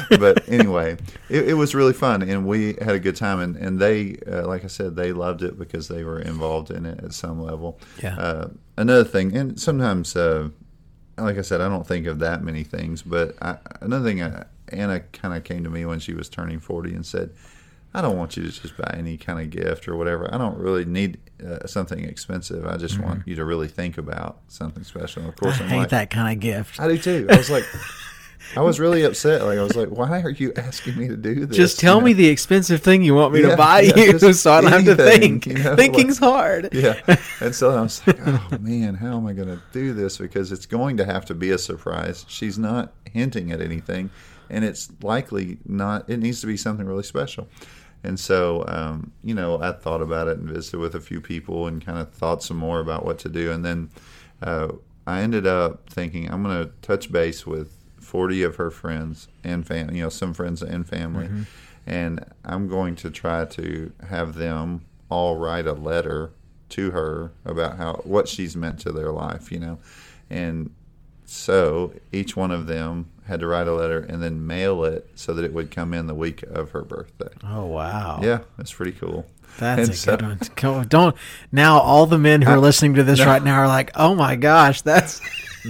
but 0.18 0.48
anyway, 0.48 0.96
it, 1.28 1.48
it 1.50 1.54
was 1.54 1.74
really 1.74 1.92
fun, 1.92 2.22
and 2.22 2.46
we 2.46 2.74
had 2.74 2.94
a 2.94 2.98
good 2.98 3.16
time. 3.16 3.40
And 3.40 3.56
and 3.56 3.78
they, 3.78 4.16
uh, 4.30 4.46
like 4.46 4.64
I 4.64 4.68
said, 4.68 4.96
they 4.96 5.12
loved 5.12 5.42
it 5.42 5.58
because 5.58 5.88
they 5.88 6.04
were 6.04 6.20
involved 6.20 6.70
in 6.70 6.86
it 6.86 7.02
at 7.02 7.12
some 7.12 7.40
level. 7.42 7.78
Yeah. 8.02 8.16
Uh, 8.18 8.48
another 8.76 9.04
thing, 9.04 9.36
and 9.36 9.58
sometimes, 9.60 10.14
uh, 10.16 10.48
like 11.18 11.38
I 11.38 11.42
said, 11.42 11.60
I 11.60 11.68
don't 11.68 11.86
think 11.86 12.06
of 12.06 12.18
that 12.20 12.42
many 12.42 12.64
things. 12.64 13.02
But 13.02 13.36
I, 13.42 13.58
another 13.80 14.04
thing, 14.04 14.22
uh, 14.22 14.44
Anna 14.68 15.00
kind 15.00 15.34
of 15.34 15.44
came 15.44 15.64
to 15.64 15.70
me 15.70 15.84
when 15.86 16.00
she 16.00 16.14
was 16.14 16.28
turning 16.28 16.60
forty 16.60 16.94
and 16.94 17.04
said. 17.04 17.30
I 17.96 18.02
don't 18.02 18.18
want 18.18 18.36
you 18.36 18.42
to 18.42 18.50
just 18.50 18.76
buy 18.76 18.92
any 18.98 19.16
kind 19.16 19.38
of 19.38 19.50
gift 19.50 19.86
or 19.86 19.94
whatever. 19.94 20.28
I 20.34 20.36
don't 20.36 20.58
really 20.58 20.84
need 20.84 21.18
uh, 21.46 21.64
something 21.68 22.02
expensive. 22.04 22.66
I 22.66 22.76
just 22.76 22.98
want 22.98 23.22
you 23.24 23.36
to 23.36 23.44
really 23.44 23.68
think 23.68 23.98
about 23.98 24.40
something 24.48 24.82
special. 24.82 25.28
Of 25.28 25.36
Mm-hmm. 25.36 25.44
I 25.44 25.48
course, 25.48 25.60
I'm 25.60 25.68
hate 25.68 25.78
like, 25.78 25.88
that 25.90 26.10
kind 26.10 26.36
of 26.36 26.40
gift. 26.40 26.80
I 26.80 26.88
do 26.88 26.98
too. 26.98 27.28
I 27.30 27.36
was 27.36 27.50
like, 27.50 27.62
I 28.56 28.60
was 28.60 28.78
really 28.78 29.02
upset. 29.02 29.42
Like 29.42 29.58
I 29.58 29.62
was 29.62 29.74
like, 29.76 29.88
why 29.88 30.20
are 30.22 30.30
you 30.30 30.52
asking 30.56 30.96
me 30.96 31.08
to 31.08 31.16
do 31.16 31.46
this? 31.46 31.56
Just 31.56 31.80
tell 31.80 31.96
You 31.96 32.00
know? 32.00 32.04
me 32.06 32.12
the 32.12 32.28
expensive 32.28 32.82
thing 32.82 33.02
you 33.02 33.14
want 33.14 33.32
me 33.34 33.42
Yeah, 33.42 33.48
to 33.50 33.56
buy 33.56 33.80
yeah, 33.80 33.96
you, 33.96 34.32
so 34.34 34.52
I 34.52 34.60
don't 34.60 34.70
have 34.72 34.84
to 34.84 34.96
think. 34.96 35.46
you 35.46 35.54
know, 35.54 35.74
Thinking's 35.76 36.18
hard. 36.18 36.68
yeah. 36.72 37.00
And 37.40 37.54
so 37.54 37.70
I 37.70 37.80
was 37.82 38.06
like, 38.06 38.18
oh 38.26 38.48
man, 38.60 38.94
how 38.94 39.16
am 39.16 39.26
I 39.26 39.32
going 39.32 39.48
to 39.48 39.60
do 39.72 39.92
this? 39.92 40.18
Because 40.18 40.52
it's 40.52 40.66
going 40.66 40.96
to 40.98 41.04
have 41.04 41.24
to 41.26 41.34
be 41.34 41.50
a 41.50 41.58
surprise. 41.58 42.24
She's 42.28 42.58
not 42.58 42.92
hinting 43.12 43.50
at 43.52 43.60
anything, 43.60 44.10
and 44.50 44.64
it's 44.64 44.88
likely 45.02 45.58
not. 45.66 46.08
It 46.08 46.18
needs 46.18 46.40
to 46.42 46.46
be 46.46 46.56
something 46.56 46.86
really 46.86 47.02
special. 47.02 47.48
And 48.04 48.20
so, 48.20 48.64
um, 48.68 49.12
you 49.22 49.34
know, 49.34 49.60
I 49.62 49.72
thought 49.72 50.02
about 50.02 50.28
it 50.28 50.36
and 50.38 50.48
visited 50.48 50.78
with 50.78 50.94
a 50.94 51.00
few 51.00 51.20
people 51.22 51.66
and 51.66 51.84
kind 51.84 51.98
of 51.98 52.12
thought 52.12 52.42
some 52.42 52.58
more 52.58 52.80
about 52.80 53.04
what 53.04 53.18
to 53.20 53.30
do. 53.30 53.50
And 53.50 53.64
then 53.64 53.90
uh, 54.42 54.68
I 55.06 55.20
ended 55.22 55.46
up 55.46 55.88
thinking 55.88 56.30
I'm 56.30 56.42
going 56.42 56.64
to 56.66 56.70
touch 56.82 57.10
base 57.10 57.46
with 57.46 57.72
40 58.04 58.42
of 58.42 58.56
her 58.56 58.70
friends 58.70 59.28
and 59.42 59.66
fam, 59.66 59.94
you 59.94 60.02
know, 60.02 60.08
some 60.08 60.34
friends 60.34 60.62
and 60.62 60.86
family, 60.86 61.26
mm-hmm. 61.26 61.42
and 61.86 62.24
I'm 62.44 62.68
going 62.68 62.96
to 62.96 63.10
try 63.10 63.44
to 63.46 63.92
have 64.08 64.34
them 64.34 64.82
all 65.08 65.36
write 65.36 65.66
a 65.66 65.72
letter 65.72 66.30
to 66.70 66.90
her 66.92 67.32
about 67.44 67.76
how 67.76 67.94
what 68.04 68.28
she's 68.28 68.56
meant 68.56 68.78
to 68.80 68.92
their 68.92 69.12
life, 69.12 69.50
you 69.52 69.58
know, 69.58 69.78
and 70.30 70.70
so 71.26 71.92
each 72.12 72.36
one 72.36 72.50
of 72.50 72.66
them 72.66 73.10
had 73.26 73.40
to 73.40 73.46
write 73.46 73.66
a 73.66 73.72
letter 73.72 74.00
and 74.00 74.22
then 74.22 74.46
mail 74.46 74.84
it 74.84 75.08
so 75.14 75.32
that 75.32 75.44
it 75.44 75.52
would 75.52 75.70
come 75.70 75.94
in 75.94 76.06
the 76.06 76.14
week 76.14 76.42
of 76.42 76.70
her 76.72 76.82
birthday. 76.82 77.30
Oh 77.42 77.66
wow. 77.66 78.20
Yeah, 78.22 78.40
that's 78.56 78.72
pretty 78.72 78.92
cool. 78.92 79.26
That's 79.58 79.80
And 79.80 79.90
a 79.90 79.94
so- 79.94 80.16
good 80.16 80.62
one. 80.62 80.88
Don't 80.88 81.16
now. 81.52 81.78
All 81.78 82.06
the 82.06 82.18
men 82.18 82.42
who 82.42 82.50
are 82.50 82.58
listening 82.60 82.94
to 82.94 83.04
this 83.04 83.24
right 83.24 83.42
now 83.42 83.54
are 83.54 83.68
like, 83.68 83.92
"Oh 83.94 84.14
my 84.14 84.34
gosh, 84.36 84.82
that's 84.82 85.20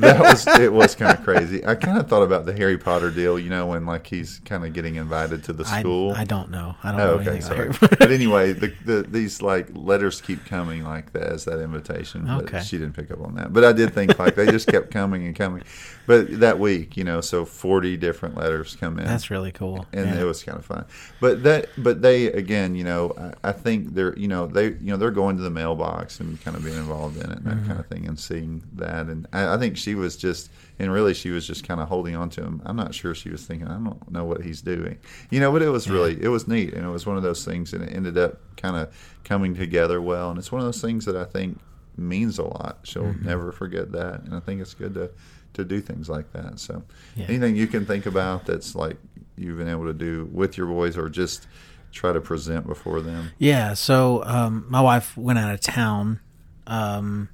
that 0.00 0.20
was 0.20 0.46
it 0.60 0.72
was 0.72 0.94
kind 0.94 1.16
of 1.18 1.24
crazy. 1.24 1.64
I 1.64 1.74
kind 1.74 1.98
of 1.98 2.08
thought 2.08 2.22
about 2.22 2.46
the 2.46 2.52
Harry 2.52 2.76
Potter 2.78 3.10
deal, 3.10 3.38
you 3.38 3.50
know, 3.50 3.66
when 3.68 3.86
like 3.86 4.06
he's 4.06 4.40
kind 4.44 4.64
of 4.64 4.72
getting 4.72 4.96
invited 4.96 5.44
to 5.44 5.52
the 5.52 5.64
school. 5.64 6.12
I 6.12 6.24
don't 6.24 6.50
know. 6.50 6.74
I 6.82 6.90
don't 6.92 7.00
Oh, 7.00 7.16
know 7.16 7.20
okay, 7.30 7.40
sorry. 7.40 7.70
but 7.80 8.10
anyway, 8.10 8.52
the, 8.52 8.72
the 8.84 9.02
these 9.08 9.40
like 9.42 9.68
letters 9.74 10.20
keep 10.20 10.44
coming 10.44 10.84
like 10.84 11.12
that 11.12 11.24
as 11.24 11.44
that 11.46 11.60
invitation. 11.60 12.26
But 12.26 12.44
Okay. 12.44 12.60
she 12.62 12.78
didn't 12.78 12.94
pick 12.94 13.10
up 13.10 13.20
on 13.20 13.34
that. 13.36 13.52
But 13.52 13.64
I 13.64 13.72
did 13.72 13.94
think 13.94 14.18
like 14.18 14.34
they 14.34 14.46
just 14.50 14.66
kept 14.68 14.90
coming 14.90 15.24
and 15.26 15.34
coming. 15.36 15.62
But 16.06 16.40
that 16.40 16.58
week, 16.58 16.96
you 16.96 17.04
know, 17.04 17.20
so 17.22 17.44
forty 17.44 17.96
different 17.96 18.36
letters 18.36 18.76
come 18.76 18.98
in. 18.98 19.06
That's 19.06 19.30
really 19.30 19.52
cool. 19.52 19.86
and 19.92 20.06
Yeah. 20.06 20.20
it 20.20 20.24
was 20.24 20.42
kind 20.42 20.58
of 20.58 20.64
fun. 20.64 20.84
But 21.20 21.42
that, 21.44 21.68
but 21.78 22.02
they 22.02 22.26
again, 22.26 22.74
you 22.74 22.84
know, 22.84 23.14
I, 23.42 23.48
I 23.48 23.52
think 23.52 23.94
they're, 23.94 24.14
you 24.18 24.28
know, 24.28 24.46
they, 24.46 24.66
you 24.66 24.76
know, 24.90 24.96
they're 24.96 25.10
going 25.10 25.36
to 25.38 25.42
the 25.42 25.50
mailbox 25.50 26.20
and 26.20 26.38
kind 26.44 26.56
of 26.56 26.64
being 26.64 26.76
involved 26.76 27.16
in 27.16 27.30
it 27.30 27.38
and 27.38 27.44
that 27.46 27.54
Mm-hmm. 27.54 27.66
kind 27.68 27.78
of 27.80 27.86
thing 27.86 28.06
and 28.08 28.18
seeing 28.18 28.62
that. 28.74 29.06
And 29.06 29.26
I, 29.32 29.54
I 29.54 29.58
think 29.58 29.76
she 29.84 29.94
was 29.94 30.16
just, 30.16 30.50
and 30.78 30.90
really, 30.92 31.14
she 31.14 31.30
was 31.30 31.46
just 31.46 31.62
kind 31.68 31.80
of 31.80 31.88
holding 31.88 32.16
on 32.16 32.30
to 32.30 32.42
him. 32.42 32.62
I'm 32.64 32.76
not 32.76 32.94
sure 32.94 33.14
she 33.14 33.30
was 33.30 33.44
thinking, 33.46 33.68
I 33.68 33.74
don't 33.74 34.10
know 34.10 34.24
what 34.24 34.40
he's 34.42 34.62
doing, 34.62 34.98
you 35.30 35.40
know. 35.40 35.52
But 35.52 35.62
it 35.62 35.68
was 35.68 35.88
really, 35.88 36.20
it 36.20 36.28
was 36.28 36.48
neat, 36.48 36.74
and 36.74 36.84
it 36.84 36.90
was 36.90 37.06
one 37.06 37.16
of 37.16 37.22
those 37.22 37.44
things, 37.44 37.72
and 37.74 37.84
it 37.84 37.94
ended 37.94 38.16
up 38.18 38.40
kind 38.56 38.76
of 38.76 38.94
coming 39.24 39.54
together 39.54 40.00
well. 40.00 40.30
And 40.30 40.38
it's 40.38 40.50
one 40.50 40.60
of 40.60 40.66
those 40.66 40.80
things 40.80 41.04
that 41.04 41.16
I 41.16 41.24
think 41.24 41.58
means 41.96 42.38
a 42.38 42.44
lot. 42.44 42.78
She'll 42.84 43.04
Mm-hmm. 43.04 43.26
never 43.26 43.52
forget 43.52 43.92
that, 43.92 44.22
and 44.24 44.34
I 44.34 44.40
think 44.40 44.60
it's 44.60 44.74
good 44.74 44.94
to 44.94 45.10
to 45.54 45.64
do 45.64 45.80
things 45.80 46.08
like 46.08 46.32
that. 46.32 46.58
So, 46.58 46.82
Yeah. 47.14 47.26
anything 47.28 47.54
you 47.54 47.68
can 47.68 47.86
think 47.86 48.06
about 48.06 48.44
that's 48.46 48.74
like 48.74 48.96
you've 49.36 49.56
been 49.58 49.68
able 49.68 49.86
to 49.86 49.92
do 49.94 50.28
with 50.32 50.56
your 50.58 50.66
boys, 50.66 50.96
or 50.98 51.08
just 51.08 51.46
try 51.92 52.12
to 52.12 52.20
present 52.20 52.66
before 52.66 53.00
them. 53.00 53.30
Yeah, 53.38 53.74
so 53.74 54.24
um, 54.24 54.66
my 54.68 54.80
wife 54.80 55.16
went 55.16 55.38
out 55.38 55.54
of 55.54 55.60
town 55.60 56.18
um, 56.66 57.28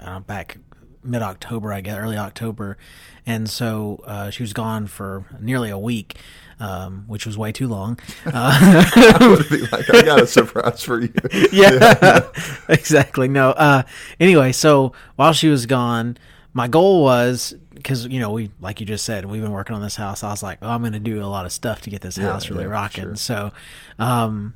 uh, 0.00 0.20
back 0.20 0.56
mid 1.06 1.22
October, 1.22 1.72
I 1.72 1.80
guess, 1.80 1.96
early 1.96 2.16
October, 2.16 2.76
and 3.24 3.48
so 3.48 4.02
uh, 4.06 4.30
she 4.30 4.42
was 4.42 4.52
gone 4.52 4.86
for 4.86 5.24
nearly 5.40 5.70
a 5.70 5.78
week, 5.78 6.16
um, 6.60 7.04
which 7.06 7.26
was 7.26 7.36
way 7.38 7.52
too 7.52 7.68
long. 7.68 7.98
Uh, 8.26 8.32
I 9.20 9.26
would 9.28 9.48
be 9.48 9.66
like, 9.68 9.88
I 9.94 10.02
got 10.02 10.20
a 10.20 10.26
surprise 10.26 10.82
for 10.82 11.00
you. 11.00 11.12
yeah, 11.52 12.28
exactly. 12.68 13.28
No. 13.28 13.50
Uh, 13.50 13.82
anyway, 14.20 14.52
so 14.52 14.92
while 15.16 15.32
she 15.32 15.48
was 15.48 15.66
gone, 15.66 16.16
my 16.52 16.68
goal 16.68 17.02
was 17.04 17.54
because 17.74 18.06
you 18.06 18.18
know 18.20 18.30
we, 18.30 18.50
like 18.60 18.80
you 18.80 18.86
just 18.86 19.04
said, 19.04 19.24
we've 19.26 19.42
been 19.42 19.52
working 19.52 19.76
on 19.76 19.82
this 19.82 19.96
house. 19.96 20.22
I 20.24 20.30
was 20.30 20.42
like, 20.42 20.58
oh, 20.62 20.68
I'm 20.68 20.80
going 20.80 20.92
to 20.94 20.98
do 20.98 21.22
a 21.22 21.26
lot 21.26 21.44
of 21.46 21.52
stuff 21.52 21.82
to 21.82 21.90
get 21.90 22.00
this 22.00 22.16
Yeah, 22.18 22.32
house 22.32 22.48
really 22.50 22.64
yeah, 22.64 22.70
rocking. 22.70 23.04
sure. 23.04 23.16
So, 23.16 23.52
um, 23.98 24.54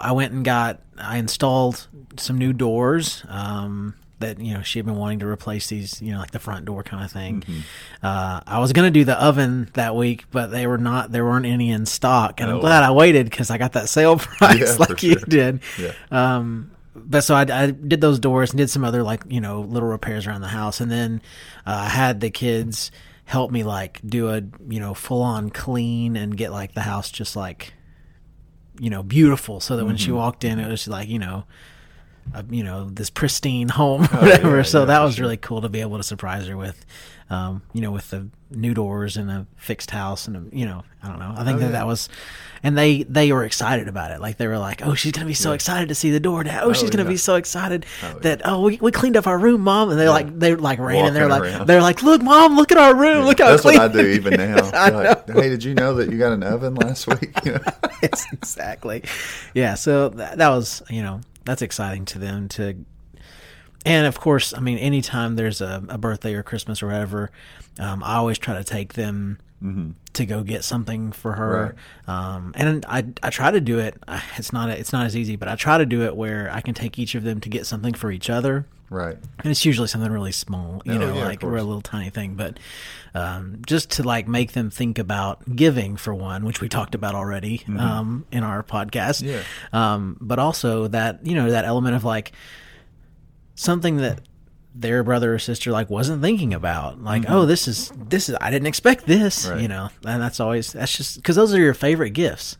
I 0.00 0.12
went 0.12 0.32
and 0.32 0.44
got, 0.44 0.80
I 0.98 1.18
installed 1.18 1.86
some 2.16 2.38
new 2.38 2.52
doors. 2.52 3.24
Um, 3.28 3.94
that 4.18 4.40
you 4.40 4.54
know 4.54 4.62
she 4.62 4.78
had 4.78 4.86
been 4.86 4.96
wanting 4.96 5.18
to 5.20 5.26
replace 5.26 5.68
these, 5.68 6.00
you 6.00 6.12
know, 6.12 6.18
like 6.18 6.30
the 6.30 6.38
front 6.38 6.64
door 6.64 6.82
kind 6.82 7.04
of 7.04 7.12
thing. 7.12 7.42
Mm-hmm. 7.42 7.60
Uh, 8.02 8.40
I 8.46 8.58
was 8.60 8.72
gonna 8.72 8.90
do 8.90 9.04
the 9.04 9.20
oven 9.22 9.68
that 9.74 9.94
week, 9.94 10.24
but 10.30 10.46
they 10.48 10.66
were 10.66 10.78
not. 10.78 11.12
There 11.12 11.24
weren't 11.24 11.46
any 11.46 11.70
in 11.70 11.84
stock, 11.86 12.40
and 12.40 12.50
I'm 12.50 12.56
Oh. 12.56 12.60
glad 12.60 12.82
I 12.82 12.90
waited 12.92 13.28
because 13.28 13.50
I 13.50 13.58
got 13.58 13.72
that 13.74 13.88
sale 13.88 14.16
price 14.18 14.58
Yeah, 14.58 14.76
like 14.88 15.02
you 15.02 15.12
sure. 15.18 15.26
did. 15.28 15.60
Yeah. 15.78 15.92
Um, 16.10 16.70
but 16.94 17.20
so 17.24 17.34
I, 17.34 17.42
I 17.42 17.70
did 17.72 18.00
those 18.00 18.18
doors 18.18 18.50
and 18.52 18.58
did 18.58 18.70
some 18.70 18.82
other 18.84 19.02
like 19.02 19.22
you 19.28 19.40
know 19.40 19.60
little 19.60 19.88
repairs 19.88 20.26
around 20.26 20.40
the 20.40 20.48
house, 20.48 20.80
and 20.80 20.90
then 20.90 21.20
uh, 21.66 21.82
I 21.84 21.88
had 21.90 22.20
the 22.20 22.30
kids 22.30 22.90
help 23.26 23.50
me 23.50 23.64
like 23.64 24.00
do 24.06 24.30
a 24.30 24.40
you 24.68 24.80
know 24.80 24.94
full 24.94 25.20
on 25.20 25.50
clean 25.50 26.16
and 26.16 26.36
get 26.36 26.52
like 26.52 26.72
the 26.74 26.80
house 26.82 27.10
just 27.10 27.36
like 27.36 27.74
you 28.80 28.88
know 28.88 29.02
beautiful, 29.02 29.60
so 29.60 29.76
that 29.76 29.84
when 29.84 29.96
Mm-hmm. 29.96 30.04
she 30.04 30.12
walked 30.12 30.42
in, 30.44 30.58
it 30.58 30.68
was 30.70 30.88
like 30.88 31.08
you 31.08 31.18
know 31.18 31.44
a 32.34 32.44
you 32.50 32.62
know 32.64 32.88
this 32.90 33.10
pristine 33.10 33.68
home, 33.68 34.02
or 34.12 34.18
whatever. 34.20 34.54
Oh, 34.54 34.56
yeah, 34.58 34.62
so 34.62 34.80
yeah, 34.80 34.84
that 34.86 35.00
was 35.00 35.14
sure. 35.16 35.22
really 35.24 35.36
cool 35.36 35.62
to 35.62 35.68
be 35.68 35.80
able 35.80 35.96
to 35.98 36.02
surprise 36.02 36.46
her 36.46 36.56
with, 36.56 36.84
um, 37.30 37.62
you 37.72 37.80
know, 37.80 37.90
with 37.92 38.10
the 38.10 38.28
new 38.50 38.74
doors 38.74 39.16
and 39.16 39.28
a 39.30 39.46
fixed 39.56 39.90
house 39.90 40.28
and 40.28 40.36
a, 40.36 40.56
you 40.56 40.64
know, 40.64 40.84
I 41.02 41.08
don't 41.08 41.18
know. 41.18 41.34
I 41.36 41.44
think 41.44 41.56
Oh, 41.56 41.60
that 41.60 41.64
yeah. 41.66 41.72
that 41.72 41.86
was, 41.86 42.08
and 42.62 42.78
they 42.78 43.02
they 43.04 43.32
were 43.32 43.44
excited 43.44 43.88
about 43.88 44.12
it. 44.12 44.20
Like 44.20 44.36
they 44.36 44.46
were 44.46 44.58
like, 44.58 44.84
oh, 44.86 44.94
she's 44.94 45.12
gonna 45.12 45.26
be 45.26 45.34
so 45.34 45.52
excited 45.52 45.88
to 45.88 45.94
see 45.94 46.10
the 46.10 46.20
door. 46.20 46.44
now. 46.44 46.62
Oh, 46.62 46.72
she's 46.72 46.90
gonna 46.90 47.04
be 47.04 47.16
so 47.16 47.34
excited 47.36 47.86
yeah. 48.02 48.14
that 48.22 48.42
oh 48.44 48.62
we, 48.62 48.78
we 48.80 48.92
cleaned 48.92 49.16
up 49.16 49.26
our 49.26 49.38
room, 49.38 49.62
mom. 49.62 49.90
And 49.90 49.98
they 49.98 50.08
like 50.08 50.38
they 50.38 50.54
like 50.54 50.78
ran 50.78 51.06
and 51.06 51.16
they're 51.16 51.28
like 51.28 51.66
they're 51.66 51.82
like, 51.82 52.02
look, 52.02 52.22
mom, 52.22 52.54
look 52.56 52.70
at 52.72 52.78
our 52.78 52.94
room. 52.94 53.24
Look 53.24 53.38
how 53.40 53.50
That's 53.50 53.62
clean. 53.62 53.78
what 53.78 53.90
I 53.90 53.92
do 53.92 54.06
even 54.06 54.34
now. 54.34 54.70
I 54.74 54.90
Like, 54.90 55.28
hey, 55.30 55.48
did 55.48 55.64
you 55.64 55.74
know 55.74 55.94
that 55.94 56.10
you 56.10 56.18
got 56.18 56.32
an 56.32 56.42
oven 56.42 56.74
last 56.74 57.06
week? 57.08 57.32
You 57.44 57.52
know? 57.54 57.60
Yes, 58.02 58.26
exactly. 58.32 59.02
Yeah, 59.54 59.74
so 59.74 60.10
that, 60.10 60.38
that 60.38 60.48
was, 60.50 60.82
you 60.90 61.02
know, 61.02 61.20
that's 61.46 61.62
exciting 61.62 62.04
to 62.04 62.18
them 62.18 62.48
to 62.48 62.84
and 63.86 64.04
of 64.08 64.18
course, 64.18 64.52
I 64.52 64.58
mean, 64.58 64.78
anytime 64.78 65.36
there's 65.36 65.60
a, 65.60 65.80
a 65.88 65.96
birthday 65.96 66.34
or 66.34 66.42
Christmas 66.42 66.82
or 66.82 66.88
whatever, 66.88 67.30
um, 67.78 68.02
I 68.02 68.16
always 68.16 68.36
try 68.36 68.54
to 68.54 68.64
take 68.64 68.94
them 68.94 69.38
to 70.12 70.26
go 70.26 70.42
get 70.42 70.62
something 70.64 71.12
for 71.12 71.32
her. 71.32 71.74
Um, 72.06 72.52
and 72.56 72.84
I, 72.86 73.04
I 73.22 73.30
try 73.30 73.50
to 73.50 73.60
do 73.60 73.78
it. 73.78 73.96
It's 74.38 74.52
not 74.52 74.70
it's 74.70 74.92
not 74.92 75.06
as 75.06 75.16
easy, 75.16 75.36
but 75.36 75.48
I 75.48 75.56
try 75.56 75.78
to 75.78 75.86
do 75.86 76.02
it 76.02 76.14
where 76.16 76.50
I 76.52 76.60
can 76.60 76.74
take 76.74 76.98
each 76.98 77.14
of 77.14 77.24
them 77.24 77.40
to 77.40 77.48
get 77.48 77.66
something 77.66 77.94
for 77.94 78.10
each 78.10 78.28
other. 78.30 78.66
Right. 78.88 79.16
And 79.40 79.50
it's 79.50 79.64
usually 79.64 79.88
something 79.88 80.12
really 80.12 80.30
small, 80.30 80.80
you 80.84 80.92
Oh, 80.92 80.98
know, 80.98 81.14
yeah, 81.16 81.24
like 81.24 81.42
or 81.42 81.56
a 81.56 81.62
little 81.62 81.80
tiny 81.80 82.10
thing, 82.10 82.34
but 82.34 82.58
um, 83.14 83.62
just 83.66 83.90
to 83.92 84.04
like 84.04 84.28
make 84.28 84.52
them 84.52 84.70
think 84.70 84.98
about 84.98 85.56
giving 85.56 85.96
for 85.96 86.14
one, 86.14 86.44
which 86.44 86.60
we 86.60 86.68
talked 86.68 86.94
about 86.94 87.14
already 87.16 87.64
um, 87.78 88.24
in 88.30 88.44
our 88.44 88.62
podcast. 88.62 89.24
Mm-hmm. 89.24 89.28
Yeah. 89.74 89.94
Um, 89.94 90.16
but 90.20 90.38
also 90.38 90.86
that 90.88 91.26
you 91.26 91.34
know 91.34 91.50
that 91.50 91.64
element 91.64 91.96
of 91.96 92.04
like 92.04 92.30
something 93.56 93.96
that 93.96 94.20
their 94.78 95.02
brother 95.02 95.34
or 95.34 95.38
sister 95.38 95.70
like 95.72 95.88
wasn't 95.88 96.20
thinking 96.22 96.52
about, 96.52 97.00
like 97.02 97.24
oh 97.28 97.46
this 97.46 97.66
is 97.66 97.90
this 97.96 98.28
is 98.28 98.36
I 98.40 98.50
didn't 98.50 98.66
expect 98.68 99.06
this, 99.06 99.44
Mm-hmm. 99.44 99.52
Right. 99.52 99.62
you 99.62 99.68
know, 99.68 99.88
and 100.04 100.20
that's 100.22 100.38
always 100.40 100.72
that's 100.72 100.96
just 100.96 101.16
because 101.16 101.36
those 101.36 101.54
are 101.54 101.58
your 101.60 101.74
favorite 101.74 102.10
gifts. 102.10 102.56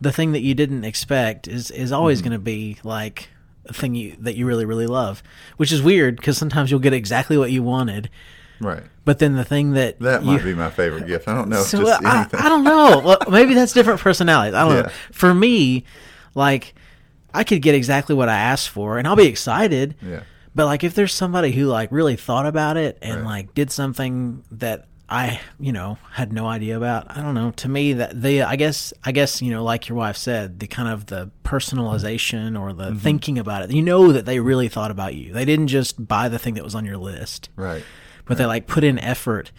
The 0.00 0.12
thing 0.12 0.32
that 0.32 0.40
you 0.40 0.54
didn't 0.54 0.84
expect 0.84 1.46
is 1.48 1.70
is 1.70 1.90
Mm-hmm. 1.90 1.98
always 2.00 2.22
going 2.22 2.32
to 2.32 2.38
be 2.38 2.78
like 2.82 3.28
a 3.66 3.72
thing 3.72 3.94
you 3.94 4.16
that 4.20 4.34
you 4.36 4.46
really 4.46 4.64
really 4.64 4.86
love, 4.86 5.22
which 5.58 5.70
is 5.72 5.80
weird 5.82 6.16
because 6.16 6.36
sometimes 6.38 6.70
you'll 6.70 6.80
get 6.80 6.92
exactly 6.92 7.36
what 7.38 7.50
you 7.52 7.62
wanted, 7.62 8.08
Right. 8.60 8.82
but 9.04 9.18
then 9.20 9.36
the 9.36 9.44
thing 9.44 9.72
that 9.72 9.98
That 10.00 10.22
you, 10.24 10.32
might 10.32 10.42
be 10.44 10.54
my 10.54 10.70
favorite 10.70 11.06
gift. 11.06 11.28
I 11.28 11.34
don't 11.34 11.48
know. 11.48 11.62
so 11.62 11.82
just 11.84 12.04
I, 12.04 12.20
anything. 12.22 12.40
I 12.40 12.48
don't 12.48 12.64
know. 12.64 13.00
Well, 13.04 13.18
maybe 13.30 13.54
that's 13.54 13.72
different 13.72 14.00
personalities. 14.00 14.54
I 14.54 14.64
don't 14.68 14.86
know. 14.86 14.92
For 15.12 15.32
me, 15.34 15.84
like 16.34 16.74
I 17.34 17.44
could 17.44 17.60
get 17.62 17.74
exactly 17.74 18.14
what 18.14 18.28
I 18.28 18.36
asked 18.38 18.70
for, 18.70 18.98
and 18.98 19.06
I'll 19.06 19.14
be 19.16 19.26
excited. 19.26 19.94
Yeah. 20.02 20.20
But 20.58 20.66
like, 20.66 20.82
if 20.82 20.94
there's 20.94 21.14
somebody 21.14 21.52
who 21.52 21.66
like 21.66 21.92
really 21.92 22.16
thought 22.16 22.44
about 22.44 22.76
it 22.76 22.98
and 23.00 23.18
Right. 23.20 23.24
like 23.24 23.54
did 23.54 23.70
something 23.70 24.42
that 24.50 24.88
I, 25.08 25.40
you 25.60 25.72
know, 25.72 25.98
had 26.10 26.32
no 26.32 26.48
idea 26.48 26.76
about, 26.76 27.06
I 27.16 27.22
don't 27.22 27.34
know. 27.36 27.52
To 27.52 27.68
me, 27.68 27.92
that 27.92 28.20
the 28.20 28.42
I 28.42 28.56
guess 28.56 28.92
I 29.04 29.12
guess 29.12 29.40
you 29.40 29.52
know, 29.52 29.62
like 29.62 29.88
your 29.88 29.96
wife 29.96 30.16
said, 30.16 30.58
the 30.58 30.66
kind 30.66 30.88
of 30.88 31.06
the 31.06 31.30
personalization 31.44 32.58
or 32.60 32.72
the 32.72 32.86
Mm-hmm. 32.90 32.98
thinking 32.98 33.38
about 33.38 33.62
it. 33.62 33.70
You 33.70 33.82
know 33.82 34.10
that 34.10 34.26
they 34.26 34.40
really 34.40 34.66
thought 34.68 34.90
about 34.90 35.14
you. 35.14 35.32
They 35.32 35.44
didn't 35.44 35.68
just 35.68 36.08
buy 36.08 36.28
the 36.28 36.40
thing 36.40 36.54
that 36.54 36.64
was 36.64 36.74
on 36.74 36.84
your 36.84 36.96
list 36.98 37.50
Right. 37.54 37.84
but 38.24 38.36
they 38.36 38.44
like 38.44 38.66
put 38.66 38.82
in 38.82 38.98
effort 38.98 39.52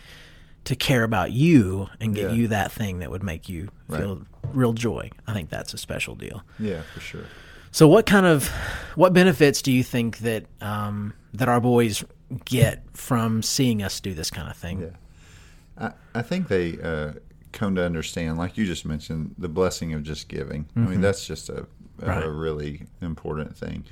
to 0.65 0.75
care 0.75 1.05
about 1.05 1.31
you 1.31 1.87
and 2.01 2.13
get 2.13 2.31
Yeah. 2.31 2.35
you 2.35 2.47
that 2.49 2.73
thing 2.73 2.99
that 2.99 3.09
would 3.09 3.23
make 3.23 3.47
you 3.47 3.69
Right. 3.87 4.01
feel 4.01 4.23
real 4.51 4.73
joy. 4.73 5.09
I 5.25 5.31
think 5.31 5.49
that's 5.49 5.73
a 5.73 5.77
special 5.77 6.15
deal. 6.15 6.43
Yeah, 6.59 6.81
for 6.93 6.99
sure. 6.99 7.23
So, 7.71 7.87
what 7.87 8.05
kind 8.05 8.25
of 8.25 8.47
what 8.95 9.13
benefits 9.13 9.61
do 9.61 9.71
you 9.71 9.83
think 9.83 10.19
that 10.19 10.45
um, 10.61 11.13
that 11.33 11.47
our 11.49 11.61
boys 11.61 12.03
get 12.45 12.83
from 12.93 13.41
seeing 13.41 13.83
us 13.83 13.99
do 13.99 14.13
this 14.13 14.29
kind 14.31 14.49
of 14.49 14.57
thing? 14.57 14.81
Yeah. 14.81 15.87
I, 16.13 16.19
I 16.19 16.21
think 16.21 16.47
they 16.47 16.79
uh, 16.81 17.13
come 17.51 17.75
to 17.75 17.83
understand, 17.83 18.37
like 18.37 18.57
you 18.57 18.65
just 18.65 18.85
mentioned, 18.85 19.35
the 19.37 19.49
blessing 19.49 19.93
of 19.93 20.03
just 20.03 20.27
giving. 20.27 20.67
I 20.75 20.79
mean, 20.79 21.01
that's 21.01 21.25
just 21.25 21.49
a, 21.49 21.65
a, 22.01 22.05
Right. 22.05 22.25
really 22.25 22.85
important 23.01 23.55
thing. 23.57 23.85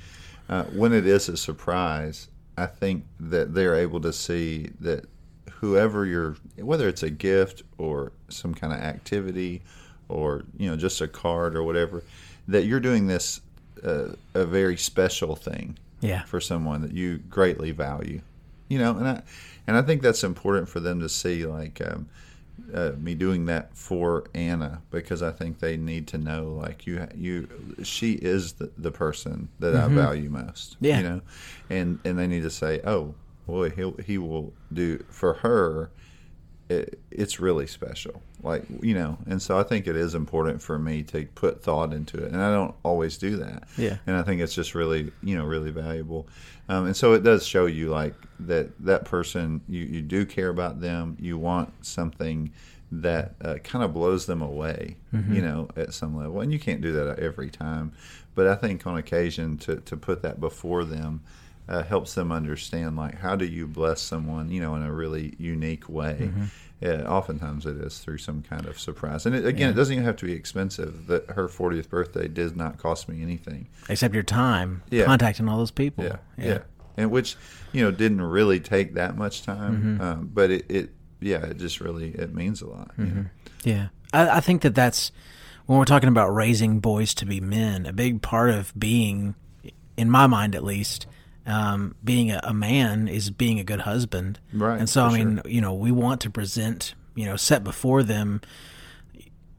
Uh, 0.48 0.64
when 0.64 0.92
it 0.92 1.06
is 1.06 1.28
a 1.28 1.36
surprise, 1.36 2.28
I 2.56 2.66
think 2.66 3.04
that 3.20 3.54
they're 3.54 3.74
able 3.74 4.00
to 4.00 4.12
see 4.12 4.70
that 4.80 5.06
whoever 5.52 6.04
you're, 6.06 6.36
whether 6.56 6.88
it's 6.88 7.02
a 7.02 7.10
gift 7.10 7.62
or 7.78 8.12
some 8.28 8.54
kind 8.54 8.72
of 8.72 8.80
activity 8.80 9.62
or, 10.08 10.44
you 10.56 10.70
know, 10.70 10.76
just 10.76 11.00
a 11.00 11.08
card 11.08 11.56
or 11.56 11.62
whatever, 11.62 12.02
that 12.46 12.64
you're 12.64 12.80
doing 12.80 13.06
this 13.06 13.40
uh, 13.84 14.14
a 14.34 14.44
very 14.44 14.76
special 14.76 15.36
thing 15.36 15.78
Yeah. 16.00 16.22
for 16.24 16.40
someone 16.40 16.82
that 16.82 16.92
you 16.92 17.18
greatly 17.18 17.70
value. 17.72 18.20
You 18.68 18.78
know, 18.78 18.96
and 18.98 19.08
I 19.08 19.22
and 19.66 19.76
I 19.76 19.82
think 19.82 20.02
that's 20.02 20.22
important 20.24 20.68
for 20.68 20.80
them 20.80 21.00
to 21.00 21.08
see, 21.08 21.46
like 21.46 21.80
um, 21.84 22.08
uh, 22.74 22.92
me 22.98 23.14
doing 23.14 23.46
that 23.46 23.74
for 23.76 24.24
Anna, 24.34 24.82
because 24.90 25.22
I 25.22 25.30
think 25.30 25.58
they 25.60 25.76
need 25.76 26.06
to 26.08 26.18
know, 26.18 26.52
like 26.60 26.86
you, 26.86 27.06
you, 27.14 27.48
she 27.82 28.12
is 28.12 28.54
the, 28.54 28.70
the 28.76 28.90
person 28.90 29.48
that 29.60 29.74
I 29.74 29.88
value 29.88 30.28
most. 30.28 30.76
Yeah. 30.80 30.98
you 30.98 31.02
know, 31.08 31.20
and 31.70 31.98
and 32.04 32.18
they 32.18 32.26
need 32.26 32.42
to 32.42 32.50
say, 32.50 32.80
oh 32.84 33.14
boy, 33.46 33.70
he 33.70 33.90
he 34.04 34.18
will 34.18 34.52
do 34.72 35.02
for 35.08 35.34
her. 35.34 35.90
It, 36.68 37.00
it's 37.10 37.40
really 37.40 37.66
special, 37.66 38.20
like 38.42 38.62
you 38.82 38.92
know, 38.94 39.16
and 39.26 39.40
so 39.40 39.58
I 39.58 39.62
think 39.62 39.86
it 39.86 39.96
is 39.96 40.14
important 40.14 40.60
for 40.60 40.78
me 40.78 41.02
to 41.04 41.24
put 41.34 41.62
thought 41.62 41.94
into 41.94 42.18
it, 42.22 42.30
and 42.32 42.42
I 42.42 42.50
don't 42.52 42.74
always 42.82 43.16
do 43.16 43.36
that 43.38 43.64
Yeah. 43.78 43.96
and 44.06 44.14
I 44.16 44.22
think 44.22 44.42
it's 44.42 44.54
just 44.54 44.74
really 44.74 45.10
you 45.22 45.36
know 45.38 45.46
really 45.46 45.70
valuable, 45.70 46.28
um, 46.68 46.84
and 46.84 46.94
so 46.94 47.14
it 47.14 47.22
does 47.22 47.46
show 47.46 47.64
you 47.64 47.88
like 47.88 48.14
that 48.40 48.68
that 48.84 49.06
person 49.06 49.62
you 49.66 49.80
you 49.84 50.02
do 50.02 50.26
care 50.26 50.50
about 50.50 50.80
them. 50.80 51.16
You 51.18 51.38
want 51.38 51.86
something 51.86 52.52
that 52.92 53.34
uh, 53.42 53.54
kind 53.64 53.84
of 53.84 53.92
blows 53.94 54.26
them 54.26 54.40
away, 54.42 54.96
you 55.12 55.42
know, 55.42 55.68
at 55.76 55.92
some 55.94 56.16
level, 56.16 56.40
and 56.40 56.52
you 56.52 56.58
can't 56.58 56.80
do 56.80 56.92
that 56.94 57.18
every 57.18 57.50
time, 57.50 57.92
but 58.34 58.46
I 58.46 58.54
think 58.54 58.86
on 58.86 58.98
occasion 58.98 59.56
to 59.58 59.76
to 59.76 59.96
put 59.96 60.20
that 60.20 60.38
before 60.38 60.84
them. 60.84 61.22
Uh, 61.68 61.82
helps 61.82 62.14
them 62.14 62.32
understand 62.32 62.96
like 62.96 63.18
how 63.18 63.36
do 63.36 63.44
you 63.44 63.66
bless 63.66 64.00
someone 64.00 64.50
you 64.50 64.58
know 64.58 64.74
in 64.74 64.82
a 64.82 64.90
really 64.90 65.34
unique 65.38 65.86
way 65.86 66.30
yeah, 66.80 67.02
oftentimes 67.06 67.66
it 67.66 67.76
is 67.76 67.98
through 67.98 68.16
some 68.16 68.40
kind 68.42 68.64
of 68.66 68.78
surprise 68.78 69.26
and 69.26 69.34
it, 69.34 69.44
again 69.44 69.68
it 69.70 69.74
doesn't 69.74 69.92
even 69.92 70.04
have 70.06 70.16
to 70.16 70.24
be 70.24 70.32
expensive 70.32 71.06
that 71.08 71.28
her 71.32 71.46
40th 71.46 71.90
birthday 71.90 72.26
did 72.26 72.56
not 72.56 72.78
cost 72.78 73.06
me 73.08 73.20
anything 73.20 73.68
Except 73.90 74.14
your 74.14 74.22
time 74.22 74.82
Yeah. 74.90 75.04
contacting 75.04 75.46
all 75.48 75.58
those 75.58 75.70
people. 75.70 76.04
yeah, 76.04 76.16
yeah, 76.38 76.58
and 76.96 77.10
which 77.10 77.36
you 77.72 77.82
know 77.82 77.90
didn't 77.90 78.22
really 78.22 78.60
take 78.60 78.94
that 78.94 79.16
much 79.18 79.42
time, 79.42 80.00
um, 80.00 80.30
but 80.32 80.50
it, 80.50 80.64
it, 80.70 80.90
yeah, 81.20 81.44
it 81.44 81.58
just 81.58 81.80
really 81.80 82.10
it 82.12 82.34
means 82.34 82.62
a 82.62 82.66
lot. 82.66 82.92
you 82.96 83.04
know? 83.04 83.24
Yeah. 83.64 83.88
I, 84.14 84.38
I 84.38 84.40
think 84.40 84.62
that 84.62 84.74
that's 84.74 85.12
when 85.66 85.78
we're 85.78 85.84
talking 85.84 86.08
about 86.08 86.28
raising 86.34 86.80
boys 86.80 87.12
to 87.14 87.26
be 87.26 87.40
men, 87.42 87.84
a 87.84 87.92
big 87.92 88.22
part 88.22 88.48
of 88.50 88.72
being, 88.78 89.34
in 89.98 90.08
my 90.08 90.26
mind 90.26 90.54
at 90.54 90.64
least, 90.64 91.06
um, 91.48 91.94
being 92.04 92.30
a, 92.30 92.40
a 92.44 92.52
man 92.54 93.08
is 93.08 93.30
being 93.30 93.58
a 93.58 93.64
good 93.64 93.80
husband. 93.80 94.38
Right, 94.52 94.78
And 94.78 94.88
so, 94.88 95.02
I 95.04 95.12
mean, 95.16 95.40
you 95.46 95.60
know, 95.60 95.74
we 95.74 95.90
want 95.90 96.20
to 96.20 96.30
present, 96.30 96.94
you 97.16 97.24
know, 97.26 97.36
set 97.36 97.64
before 97.64 98.02
them. 98.04 98.40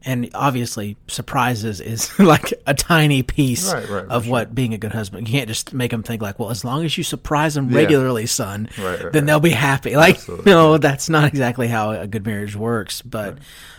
And 0.02 0.30
obviously, 0.32 0.96
surprises 1.08 1.78
is 1.80 2.18
like 2.18 2.54
a 2.66 2.72
tiny 2.72 3.22
piece 3.22 3.70
Right, 3.70 3.86
right, 3.90 4.06
of 4.06 4.22
sure. 4.24 4.30
what 4.32 4.54
being 4.54 4.72
a 4.72 4.78
good 4.78 4.92
husband. 4.92 5.28
You 5.28 5.32
can't 5.34 5.48
just 5.48 5.74
make 5.74 5.90
them 5.90 6.02
think 6.02 6.22
like, 6.22 6.38
well, 6.38 6.48
as 6.50 6.64
long 6.64 6.84
as 6.86 6.96
you 6.96 7.04
surprise 7.04 7.54
them 7.54 7.68
Yeah. 7.68 7.76
regularly, 7.76 8.24
son, 8.24 8.70
then 9.12 9.26
they'll 9.26 9.40
be 9.40 9.50
happy. 9.50 9.94
Like, 9.96 10.14
Absolutely, 10.14 10.52
know, 10.52 10.78
that's 10.78 11.10
not 11.10 11.24
exactly 11.24 11.68
how 11.68 11.90
a 11.90 12.06
good 12.06 12.24
marriage 12.24 12.56
works. 12.56 13.02
But 13.02 13.36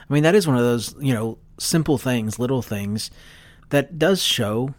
I 0.10 0.14
mean, 0.14 0.24
that 0.24 0.36
is 0.36 0.46
one 0.46 0.58
of 0.58 0.64
those, 0.64 0.94
you 1.00 1.14
know, 1.14 1.40
simple 1.58 1.98
things, 1.98 2.38
little 2.38 2.62
things 2.62 3.10
that 3.70 3.98
does 3.98 4.22
show, 4.22 4.76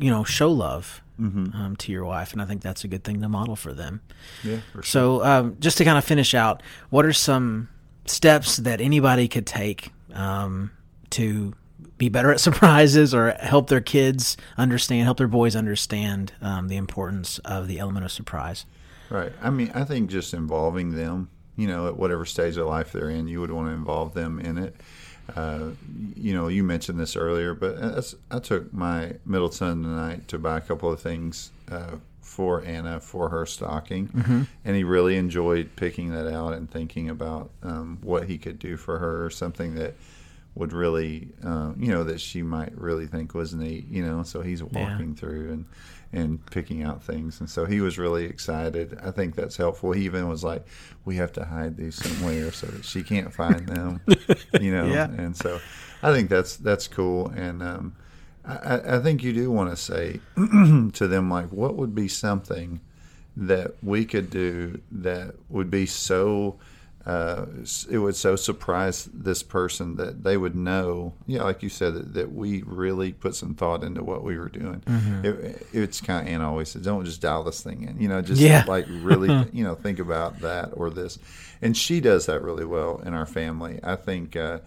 you 0.00 0.10
know, 0.10 0.24
show 0.24 0.50
love 0.50 1.01
Mm-hmm. 1.20 1.54
um, 1.54 1.76
to 1.76 1.92
your 1.92 2.04
wife. 2.04 2.32
And 2.32 2.40
I 2.40 2.46
think 2.46 2.62
that's 2.62 2.84
a 2.84 2.88
good 2.88 3.04
thing 3.04 3.20
to 3.20 3.28
model 3.28 3.54
for 3.54 3.72
them. 3.72 4.00
Yeah, 4.42 4.58
for 4.72 4.82
sure. 4.82 5.20
So, 5.20 5.24
um, 5.24 5.56
just 5.60 5.78
to 5.78 5.84
kind 5.84 5.98
of 5.98 6.04
finish 6.04 6.34
out, 6.34 6.62
what 6.90 7.04
are 7.04 7.12
some 7.12 7.68
steps 8.06 8.56
that 8.56 8.80
anybody 8.80 9.28
could 9.28 9.46
take 9.46 9.92
um, 10.14 10.72
to 11.10 11.54
be 11.98 12.08
better 12.08 12.32
at 12.32 12.40
surprises 12.48 13.14
or 13.14 13.32
help 13.40 13.68
their 13.68 13.80
kids 13.80 14.36
understand, 14.56 15.04
help 15.04 15.18
their 15.18 15.28
boys 15.28 15.54
understand 15.54 16.32
um, 16.40 16.68
the 16.68 16.76
importance 16.76 17.38
of 17.40 17.68
the 17.68 17.78
element 17.78 18.04
of 18.04 18.12
surprise? 18.12 18.66
Right. 19.10 19.32
I 19.42 19.50
mean, 19.50 19.70
I 19.74 19.84
think 19.84 20.10
just 20.10 20.32
involving 20.32 20.92
them, 20.96 21.28
you 21.56 21.66
know, 21.66 21.86
at 21.86 21.96
whatever 21.96 22.24
stage 22.24 22.56
of 22.56 22.66
life 22.66 22.92
they're 22.92 23.10
in, 23.10 23.28
you 23.28 23.40
would 23.40 23.50
want 23.50 23.68
to 23.68 23.72
involve 23.72 24.14
them 24.14 24.40
in 24.40 24.56
it. 24.56 24.74
Uh, 25.36 25.70
you 26.16 26.34
know, 26.34 26.48
you 26.48 26.62
mentioned 26.64 26.98
this 26.98 27.16
earlier, 27.16 27.54
but 27.54 27.78
I 28.30 28.38
took 28.40 28.72
my 28.72 29.14
middle 29.24 29.50
son 29.50 29.82
tonight 29.82 30.28
to 30.28 30.38
buy 30.38 30.58
a 30.58 30.60
couple 30.60 30.90
of 30.92 31.00
things 31.00 31.50
uh, 31.70 31.96
for 32.20 32.64
Anna 32.64 32.98
for 33.00 33.28
her 33.28 33.46
stocking, 33.46 34.46
and 34.64 34.76
he 34.76 34.84
really 34.84 35.16
enjoyed 35.16 35.74
picking 35.76 36.10
that 36.12 36.32
out 36.32 36.54
and 36.54 36.70
thinking 36.70 37.08
about 37.08 37.50
um, 37.62 37.98
what 38.02 38.28
he 38.28 38.38
could 38.38 38.58
do 38.58 38.76
for 38.76 38.98
her, 38.98 39.24
or 39.24 39.30
something 39.30 39.74
that 39.76 39.94
would 40.54 40.72
really, 40.72 41.28
uh, 41.44 41.72
you 41.78 41.88
know, 41.88 42.04
that 42.04 42.20
she 42.20 42.42
might 42.42 42.76
really 42.76 43.06
think 43.06 43.34
was 43.34 43.54
neat, 43.54 43.88
you 43.88 44.04
know. 44.04 44.22
So 44.22 44.42
he's 44.42 44.62
walking 44.62 45.10
yeah. 45.10 45.14
through 45.20 45.52
and 45.52 45.66
and 46.14 46.44
picking 46.46 46.82
out 46.82 47.02
things, 47.02 47.40
and 47.40 47.48
so 47.48 47.64
he 47.64 47.80
was 47.80 47.98
really 47.98 48.26
excited. 48.26 48.98
I 49.02 49.10
think 49.12 49.34
that's 49.34 49.56
helpful. 49.56 49.92
He 49.92 50.04
even 50.04 50.28
was 50.28 50.44
like, 50.44 50.66
"We 51.04 51.16
have 51.16 51.32
to 51.32 51.44
hide 51.44 51.76
these 51.76 51.94
somewhere 51.94 52.52
so 52.52 52.66
that 52.66 52.84
she 52.84 53.02
can't 53.02 53.32
find 53.32 53.66
them," 53.66 54.00
you 54.60 54.72
know. 54.76 54.86
Yeah. 54.86 55.10
And 55.10 55.34
so 55.34 55.58
I 56.02 56.12
think 56.12 56.28
that's 56.28 56.56
that's 56.56 56.86
cool, 56.86 57.28
and 57.28 57.62
um, 57.62 57.96
I, 58.44 58.96
I 58.96 58.98
think 58.98 59.22
you 59.22 59.32
do 59.32 59.50
want 59.50 59.70
to 59.70 59.76
say 59.76 60.20
to 60.36 61.08
them 61.08 61.30
like, 61.30 61.50
what 61.50 61.76
would 61.76 61.94
be 61.94 62.08
something 62.08 62.80
that 63.36 63.72
we 63.82 64.04
could 64.04 64.30
do 64.30 64.80
that 64.90 65.34
would 65.48 65.70
be 65.70 65.86
so 65.86 66.58
uh, 67.04 67.46
it 67.90 67.98
would 67.98 68.14
so 68.14 68.36
surprise 68.36 69.08
this 69.12 69.42
person 69.42 69.96
that 69.96 70.22
they 70.22 70.36
would 70.36 70.54
know, 70.54 71.14
yeah, 71.26 71.42
like 71.42 71.62
you 71.62 71.68
said, 71.68 71.94
that, 71.94 72.14
that 72.14 72.32
we 72.32 72.62
really 72.62 73.12
put 73.12 73.34
some 73.34 73.54
thought 73.54 73.82
into 73.82 74.04
what 74.04 74.22
we 74.22 74.38
were 74.38 74.48
doing. 74.48 74.80
Mm-hmm. 74.86 75.24
It, 75.24 75.66
it's 75.72 76.00
kind 76.00 76.26
of, 76.26 76.32
Anna 76.32 76.48
always 76.48 76.68
said, 76.70 76.84
don't 76.84 77.04
just 77.04 77.20
dial 77.20 77.42
this 77.42 77.60
thing 77.60 77.82
in, 77.82 78.00
you 78.00 78.06
know, 78.06 78.22
just 78.22 78.40
yeah. 78.40 78.64
like 78.68 78.86
really, 78.88 79.48
you 79.52 79.64
know, 79.64 79.74
think 79.74 79.98
about 79.98 80.40
that 80.40 80.70
or 80.74 80.90
this. 80.90 81.18
And 81.60 81.76
she 81.76 82.00
does 82.00 82.26
that 82.26 82.40
really 82.42 82.64
well 82.64 83.00
in 83.04 83.14
our 83.14 83.26
family. 83.26 83.80
I 83.82 83.96
think 83.96 84.36
uh, 84.36 84.60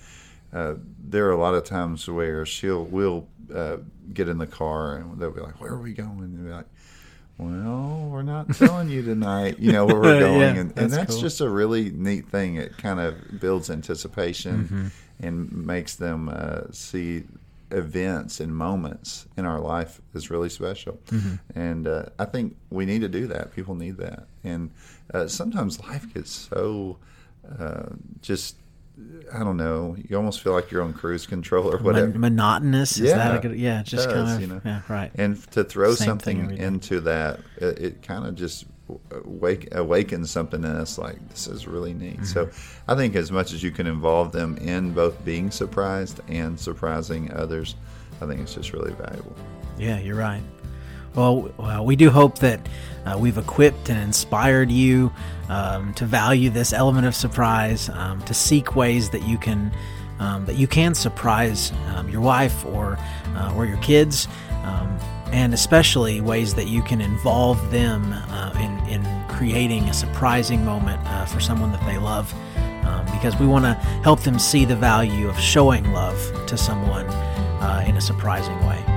uh, 0.52 0.76
there 1.00 1.28
are 1.28 1.34
a 1.34 1.40
lot 1.40 1.54
of 1.54 1.64
times 1.64 2.10
where 2.10 2.46
she'll, 2.46 2.84
we'll 2.84 3.30
uh, 3.54 3.78
get 4.14 4.28
in 4.28 4.40
the 4.40 4.48
car 4.48 4.98
and 4.98 5.20
they'll 5.20 5.32
be 5.32 5.42
like, 5.42 5.62
where 5.62 5.72
are 5.72 5.82
we 5.82 5.94
going? 5.94 6.20
And 6.20 6.52
like, 6.52 6.66
well, 7.38 8.08
we're 8.10 8.24
not 8.24 8.54
telling 8.56 8.90
you 8.90 9.02
tonight, 9.02 9.60
you 9.60 9.72
know, 9.72 9.86
where 9.86 10.00
we're 10.00 10.20
going. 10.22 10.40
yeah, 10.40 10.62
and, 10.62 10.78
and 10.78 10.92
that's, 10.92 11.14
cool. 11.14 11.22
just 11.22 11.42
a 11.42 11.50
really 11.50 11.90
neat 11.90 12.28
thing. 12.30 12.56
It 12.56 12.78
kind 12.78 13.00
of 13.00 13.40
builds 13.40 13.70
anticipation 13.70 14.64
mm-hmm. 14.64 15.26
and 15.26 15.52
makes 15.52 15.96
them 15.96 16.30
uh, 16.30 16.72
see 16.72 17.24
events 17.72 18.40
and 18.40 18.56
moments 18.56 19.28
in 19.36 19.46
our 19.46 19.60
life 19.60 20.00
is 20.14 20.30
really 20.30 20.50
special. 20.50 21.00
Mm-hmm. 21.08 21.60
And 21.60 21.88
uh, 21.88 22.06
I 22.18 22.26
think 22.26 22.56
we 22.70 22.86
need 22.86 23.02
to 23.02 23.10
do 23.10 23.28
that. 23.28 23.54
People 23.54 23.76
need 23.76 23.98
that. 23.98 24.28
And 24.44 24.72
uh, 25.14 25.28
sometimes 25.28 25.80
life 25.82 26.14
gets 26.14 26.32
so 26.32 26.98
uh, 27.60 27.88
just 28.22 28.56
I 29.34 29.40
don't 29.40 29.58
know. 29.58 29.96
You 29.98 30.16
almost 30.18 30.42
feel 30.42 30.54
like 30.54 30.72
you're 30.72 30.82
on 30.82 30.94
cruise 30.94 31.26
control 31.26 31.74
or 31.74 31.78
whatever. 31.78 32.08
Mon- 32.08 32.22
monotonous. 32.22 32.98
Is 32.98 33.10
yeah, 33.10 33.18
that 33.18 33.36
a 33.38 33.40
good? 33.48 33.60
Yeah, 33.60 33.84
just 33.84 34.08
does, 34.08 34.16
kind 34.16 34.32
of. 34.32 34.42
You 34.42 34.48
know? 34.48 34.62
Yeah, 34.64 34.82
right. 34.88 35.12
And 35.16 35.42
to 35.52 35.64
throw 35.64 35.94
Same 35.96 36.06
something 36.06 36.58
into 36.58 37.02
that, 37.02 37.40
it, 37.58 37.80
it 37.80 38.02
kind 38.02 38.26
of 38.26 38.36
just 38.36 38.66
wake 39.26 39.74
awakens 39.74 40.32
something 40.32 40.64
in 40.64 40.70
us. 40.70 40.98
Like 40.98 41.28
this 41.30 41.48
is 41.48 41.68
really 41.68 41.94
neat. 41.94 42.18
Mm-hmm. 42.18 42.24
So, 42.26 42.50
I 42.88 42.96
think 42.96 43.16
as 43.16 43.32
much 43.32 43.52
as 43.52 43.64
you 43.64 43.72
can 43.72 43.88
involve 43.88 44.32
them 44.32 44.58
in 44.58 44.94
both 44.94 45.26
being 45.26 45.52
surprised 45.52 46.22
and 46.28 46.60
surprising 46.60 47.34
others, 47.34 47.76
I 48.22 48.28
think 48.28 48.40
it's 48.42 48.54
just 48.54 48.72
really 48.72 48.94
valuable. 48.94 49.36
Yeah, 49.78 50.00
you're 50.00 50.16
right. 50.16 50.44
Well, 51.16 51.84
we 51.84 51.96
do 51.96 52.10
hope 52.10 52.40
that 52.40 52.60
uh, 53.06 53.18
we've 53.18 53.38
equipped 53.38 53.90
and 53.90 54.02
inspired 54.02 54.72
you 54.72 55.14
um, 55.48 55.94
to 55.94 56.06
value 56.06 56.50
this 56.50 56.74
element 56.74 57.06
of 57.06 57.16
surprise, 57.16 57.90
um, 57.90 58.22
to 58.24 58.34
seek 58.34 58.76
ways 58.76 59.12
that 59.12 59.24
you 59.24 59.38
can 59.38 59.72
um, 60.18 60.46
that 60.46 60.56
you 60.56 60.66
can 60.66 60.96
surprise 60.96 61.74
um, 61.94 62.10
your 62.10 62.22
wife 62.22 62.66
or 62.66 62.98
uh, 63.36 63.54
or 63.56 63.66
your 63.66 63.78
kids, 63.78 64.28
um, 64.64 64.98
and 65.32 65.54
especially 65.54 66.22
ways 66.22 66.56
that 66.56 66.68
you 66.68 66.82
can 66.82 67.02
involve 67.02 67.70
them 67.70 68.14
uh, 68.14 68.54
in 68.56 68.94
in 68.94 69.28
creating 69.30 69.84
a 69.90 69.94
surprising 69.94 70.66
moment 70.66 71.02
uh, 71.06 71.26
for 71.26 71.40
someone 71.40 71.72
that 71.72 71.86
they 71.86 71.98
love. 71.98 72.34
Because 73.12 73.40
we 73.40 73.48
want 73.48 73.64
to 73.64 73.74
help 74.04 74.20
them 74.22 74.38
see 74.38 74.66
the 74.66 74.76
value 74.76 75.30
of 75.30 75.40
showing 75.40 75.94
love 75.94 76.18
to 76.48 76.58
someone 76.58 77.06
uh, 77.06 77.84
in 77.88 77.96
a 77.96 78.02
surprising 78.02 78.60
way. 78.68 78.95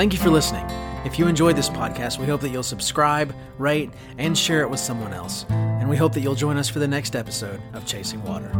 Thank 0.00 0.14
you 0.14 0.18
for 0.18 0.30
listening. 0.30 0.64
If 1.04 1.18
you 1.18 1.26
enjoyed 1.26 1.56
this 1.56 1.68
podcast, 1.68 2.18
we 2.18 2.24
hope 2.24 2.40
that 2.40 2.48
you'll 2.48 2.62
subscribe, 2.62 3.34
rate, 3.58 3.90
and 4.16 4.36
share 4.36 4.62
it 4.62 4.70
with 4.70 4.80
someone 4.80 5.12
else. 5.12 5.44
And 5.50 5.90
we 5.90 5.96
hope 5.98 6.14
that 6.14 6.20
you'll 6.20 6.34
join 6.34 6.56
us 6.56 6.70
for 6.70 6.78
the 6.78 6.88
next 6.88 7.14
episode 7.14 7.60
of 7.74 7.84
Chasing 7.84 8.24
Water. 8.24 8.50